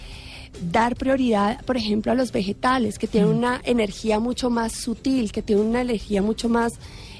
dar 0.70 0.96
prioridad, 0.96 1.64
por 1.64 1.76
ejemplo, 1.76 2.12
a 2.12 2.14
los 2.14 2.32
vegetales, 2.32 2.98
que 2.98 3.06
tienen 3.06 3.30
una 3.30 3.60
energía 3.64 4.20
mucho 4.20 4.50
más 4.50 4.72
sutil, 4.72 5.32
que 5.32 5.42
tienen 5.42 5.66
una 5.66 5.80
energía 5.80 6.22
mucho 6.22 6.48
más 6.48 6.72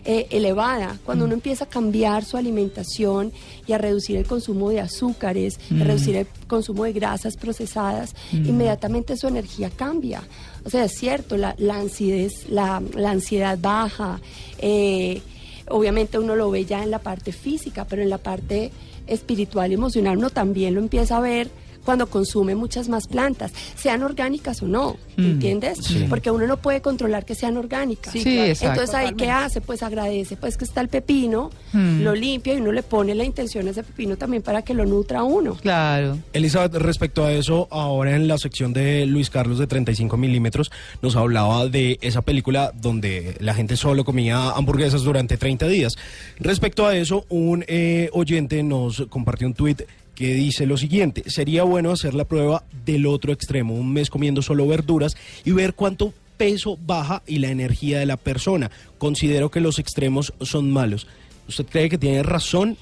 eh, 0.05 0.27
elevada. 0.31 0.99
Cuando 1.05 1.25
uno 1.25 1.35
empieza 1.35 1.65
a 1.65 1.69
cambiar 1.69 2.25
su 2.25 2.37
alimentación 2.37 3.33
y 3.67 3.73
a 3.73 3.79
reducir 3.79 4.17
el 4.17 4.27
consumo 4.27 4.71
de 4.71 4.81
azúcares, 4.81 5.59
a 5.81 5.85
reducir 5.85 6.17
el 6.17 6.27
consumo 6.47 6.85
de 6.85 6.93
grasas 6.93 7.37
procesadas, 7.37 8.15
inmediatamente 8.33 9.17
su 9.17 9.29
energía 9.29 9.71
cambia. 9.71 10.23
O 10.65 10.71
sea, 10.71 10.85
es 10.85 10.93
cierto, 10.93 11.37
la, 11.37 11.55
la, 11.59 12.83
la 12.95 13.11
ansiedad 13.11 13.59
baja. 13.61 14.21
eh, 14.59 15.23
obviamente 15.69 16.19
uno 16.19 16.37
lo 16.37 16.51
ve 16.51 16.67
ya 16.67 16.83
en 16.83 16.91
la 16.91 16.99
parte 16.99 17.33
física, 17.33 17.87
pero 17.89 18.03
en 18.03 18.11
la 18.11 18.19
parte 18.19 18.71
espiritual 19.07 19.71
y 19.71 19.75
emocional 19.75 20.19
uno 20.19 20.29
también 20.31 20.75
lo 20.75 20.81
empieza 20.81 21.17
a 21.17 21.21
ver 21.21 21.49
cuando 21.85 22.07
consume 22.09 22.55
muchas 22.55 22.89
más 22.89 23.07
plantas, 23.07 23.53
sean 23.77 24.03
orgánicas 24.03 24.63
o 24.63 24.67
no, 24.67 24.97
¿entiendes? 25.17 25.79
Porque 26.09 26.31
uno 26.31 26.47
no 26.47 26.57
puede 26.57 26.81
controlar 26.81 27.25
que 27.25 27.35
sean 27.35 27.57
orgánicas. 27.57 28.13
Sí, 28.13 28.21
Sí, 28.21 28.35
claro. 28.35 28.45
exacto. 28.51 28.81
Entonces 28.81 28.95
ahí 28.95 29.15
qué 29.15 29.31
hace, 29.31 29.61
pues 29.61 29.83
agradece, 29.83 30.37
pues 30.37 30.57
que 30.57 30.65
está 30.65 30.81
el 30.81 30.89
pepino, 30.89 31.51
Mm. 31.73 32.03
lo 32.03 32.15
limpia 32.15 32.55
y 32.55 32.59
uno 32.59 32.71
le 32.73 32.83
pone 32.83 33.15
la 33.15 33.25
intención 33.25 33.67
a 33.67 33.71
ese 33.73 33.83
pepino 33.83 34.17
también 34.17 34.43
para 34.43 34.63
que 34.63 34.75
lo 34.75 34.85
nutra 34.87 35.23
uno. 35.25 35.55
Claro. 35.57 36.19
Elizabeth, 36.33 36.75
respecto 36.75 37.25
a 37.25 37.33
eso, 37.33 37.69
ahora 37.71 38.15
en 38.17 38.29
la 38.29 38.39
sección 38.39 38.73
de 38.73 39.07
Luis 39.07 39.29
Carlos 39.31 39.59
de 39.59 39.67
35 39.67 40.17
milímetros, 40.17 40.71
nos 41.03 41.17
hablaba 41.17 41.67
de 41.69 41.99
esa 42.01 42.23
película 42.23 42.73
donde 42.81 43.37
la 43.41 43.55
gente 43.55 43.77
solo 43.77 44.05
comía 44.05 44.51
hamburguesas 44.51 45.03
durante 45.03 45.37
30 45.37 45.67
días. 45.69 45.97
Respecto 46.39 46.87
a 46.87 46.97
eso, 46.97 47.25
un 47.29 47.65
eh, 47.67 48.09
oyente 48.13 48.63
nos 48.63 49.05
compartió 49.09 49.47
un 49.47 49.55
tuit 49.55 49.83
que 50.15 50.35
dice 50.35 50.67
lo 50.67 50.77
siguiente, 50.77 51.25
sería 51.27 51.65
bueno 51.65 51.91
hacer 51.91 52.15
la 52.15 52.25
prueba 52.25 52.65
del 52.85 53.07
otro 53.07 53.33
extremo, 53.33 53.75
un 53.75 53.93
mes 53.93 54.11
comiendo 54.11 54.43
solo 54.43 54.67
verduras 54.67 55.17
y 55.45 55.53
ver 55.53 55.75
cuánto 55.75 56.13
peso 56.37 56.79
baja 56.85 57.23
y 57.27 57.39
la 57.39 57.49
energía 57.49 57.99
de 57.99 58.07
la 58.07 58.17
persona. 58.17 58.71
Considero 58.99 59.51
que 59.51 59.61
los 59.61 59.79
extremos 59.79 60.33
son 60.41 60.71
malos. 60.71 61.07
¿Usted 61.49 61.67
cree 61.67 61.89
que 61.89 61.99
tiene 61.99 62.23
razón 62.23 62.77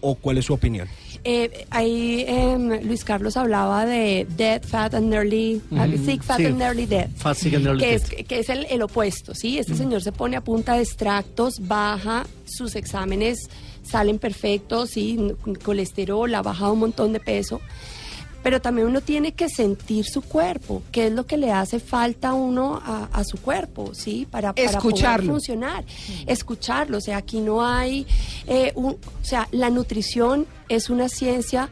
o 0.00 0.16
cuál 0.16 0.38
es 0.38 0.46
su 0.46 0.54
opinión? 0.54 0.88
Eh, 1.24 1.66
ahí 1.70 2.24
em, 2.26 2.84
Luis 2.84 3.04
Carlos 3.04 3.36
hablaba 3.36 3.86
de 3.86 4.26
dead, 4.36 4.62
fat 4.62 4.94
and 4.94 5.08
nearly, 5.08 5.62
uh 5.70 6.04
sick, 6.04 6.22
fat 6.22 6.40
and 6.40 6.58
nearly 6.58 6.84
dead. 6.84 7.08
Fat, 7.16 7.36
sick 7.36 7.54
and 7.54 7.64
nearly 7.64 7.80
que 7.80 7.90
dead. 7.90 8.02
Es, 8.02 8.26
que 8.26 8.38
es 8.40 8.48
el, 8.48 8.66
el 8.68 8.82
opuesto, 8.82 9.34
¿sí? 9.34 9.58
Este 9.58 9.76
señor 9.76 10.02
se 10.02 10.10
pone 10.10 10.36
a 10.36 10.40
punta 10.40 10.74
de 10.74 10.82
extractos, 10.82 11.60
baja 11.60 12.26
sus 12.44 12.74
exámenes, 12.74 13.48
salen 13.82 14.18
perfectos, 14.18 14.90
¿sí? 14.90 15.18
Colesterol, 15.64 16.34
ha 16.34 16.42
bajado 16.42 16.72
un 16.72 16.80
montón 16.80 17.12
de 17.12 17.20
peso 17.20 17.60
pero 18.42 18.60
también 18.60 18.88
uno 18.88 19.00
tiene 19.00 19.32
que 19.32 19.48
sentir 19.48 20.04
su 20.04 20.20
cuerpo, 20.22 20.82
qué 20.90 21.06
es 21.06 21.12
lo 21.12 21.26
que 21.26 21.36
le 21.36 21.52
hace 21.52 21.78
falta 21.78 22.30
a 22.30 22.34
uno 22.34 22.80
a, 22.84 23.22
su 23.24 23.38
cuerpo, 23.38 23.94
¿sí? 23.94 24.26
Para, 24.30 24.52
para 24.52 24.80
poder 24.80 25.22
funcionar, 25.24 25.84
escucharlo, 26.26 26.98
o 26.98 27.00
sea, 27.00 27.18
aquí 27.18 27.40
no 27.40 27.64
hay, 27.64 28.06
eh, 28.46 28.72
o 28.74 28.96
sea, 29.22 29.46
la 29.52 29.70
nutrición 29.70 30.46
es 30.68 30.90
una 30.90 31.08
ciencia 31.08 31.68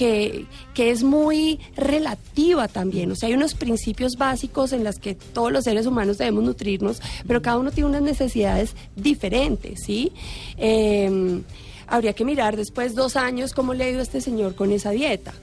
que, 0.00 0.46
que, 0.72 0.90
es 0.90 1.02
muy 1.02 1.60
relativa 1.76 2.68
también. 2.68 3.12
O 3.12 3.16
sea, 3.16 3.26
hay 3.28 3.34
unos 3.34 3.52
principios 3.52 4.16
básicos 4.16 4.72
en 4.72 4.82
los 4.82 4.98
que 4.98 5.14
todos 5.14 5.52
los 5.52 5.64
seres 5.64 5.84
humanos 5.84 6.16
debemos 6.16 6.42
nutrirnos, 6.42 7.02
pero 7.26 7.42
cada 7.42 7.58
uno 7.58 7.70
tiene 7.70 7.90
unas 7.90 8.00
necesidades 8.00 8.74
diferentes, 8.96 9.82
¿sí? 9.84 10.10
Em, 10.56 11.42
habría 11.86 12.14
que 12.14 12.24
mirar 12.24 12.56
después 12.56 12.94
dos 12.94 13.14
años 13.14 13.52
cómo 13.52 13.74
le 13.74 13.84
ha 13.84 13.90
ido 13.90 14.00
a 14.00 14.02
este 14.02 14.22
señor 14.22 14.54
con 14.54 14.72
esa 14.72 14.90
dieta. 14.90 15.34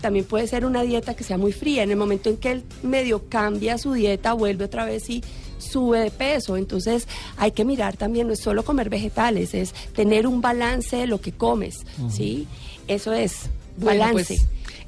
También 0.00 0.24
puede 0.24 0.46
ser 0.46 0.64
una 0.64 0.84
dieta 0.84 1.14
que 1.14 1.22
sea 1.22 1.36
muy 1.36 1.52
fría. 1.52 1.82
En 1.82 1.90
el 1.90 1.98
momento 1.98 2.30
en 2.30 2.38
que 2.38 2.52
él 2.52 2.64
medio 2.82 3.28
cambia 3.28 3.76
su 3.76 3.92
dieta, 3.92 4.32
vuelve 4.32 4.64
otra 4.64 4.86
vez 4.86 5.10
y 5.10 5.22
sube 5.58 6.00
de 6.00 6.10
peso. 6.10 6.56
Entonces 6.56 7.06
hay 7.36 7.50
que 7.50 7.66
mirar 7.66 7.98
también, 7.98 8.26
no 8.26 8.32
es 8.32 8.40
solo 8.40 8.64
comer 8.64 8.88
vegetales, 8.88 9.52
es 9.52 9.74
tener 9.94 10.26
un 10.26 10.40
balance 10.40 10.96
de 10.96 11.06
lo 11.06 11.20
que 11.20 11.32
comes. 11.32 11.84
¿sí? 12.10 12.48
Eso 12.86 13.12
es 13.12 13.50
pues, 13.78 13.98
balance. 13.98 14.38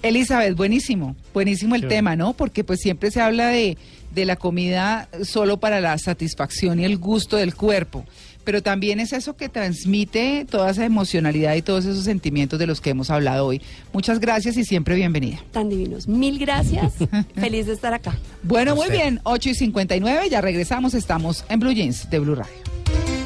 Elizabeth, 0.03 0.57
buenísimo, 0.57 1.14
buenísimo 1.35 1.74
el 1.74 1.87
tema, 1.87 2.16
¿no? 2.16 2.33
Porque 2.33 2.64
pues 2.64 2.81
siempre 2.81 3.11
se 3.11 3.20
habla 3.20 3.48
de, 3.48 3.76
de 4.14 4.24
la 4.24 4.37
comida 4.37 5.09
solo 5.24 5.59
para 5.59 5.81
la 5.81 5.98
satisfacción 5.98 6.81
y 6.81 6.85
el 6.85 6.96
gusto 6.96 7.37
del 7.37 7.55
cuerpo 7.55 8.05
pero 8.44 8.62
también 8.62 9.00
es 9.00 9.12
eso 9.12 9.37
que 9.37 9.48
transmite 9.48 10.46
toda 10.48 10.70
esa 10.70 10.85
emocionalidad 10.85 11.55
y 11.55 11.62
todos 11.62 11.85
esos 11.85 12.05
sentimientos 12.05 12.59
de 12.59 12.66
los 12.66 12.81
que 12.81 12.90
hemos 12.90 13.11
hablado 13.11 13.46
hoy. 13.46 13.61
Muchas 13.92 14.20
gracias 14.20 14.57
y 14.57 14.64
siempre 14.64 14.94
bienvenida. 14.94 15.38
Tan 15.53 15.68
divinos. 15.68 16.09
Mil 16.09 16.38
gracias. 16.38 16.94
Feliz 17.35 17.66
de 17.66 17.74
estar 17.74 17.94
acá. 17.94 18.16
Bueno, 18.42 18.74
muy 18.74 18.90
bien. 18.90 19.20
8 19.24 19.50
y 19.50 19.55
59, 19.55 20.29
ya 20.31 20.40
regresamos. 20.40 20.94
Estamos 20.94 21.44
en 21.48 21.61
Blue 21.61 21.72
Jeans 21.72 22.09
de 22.11 22.18
Blue 22.18 22.35
Radio. 22.35 23.19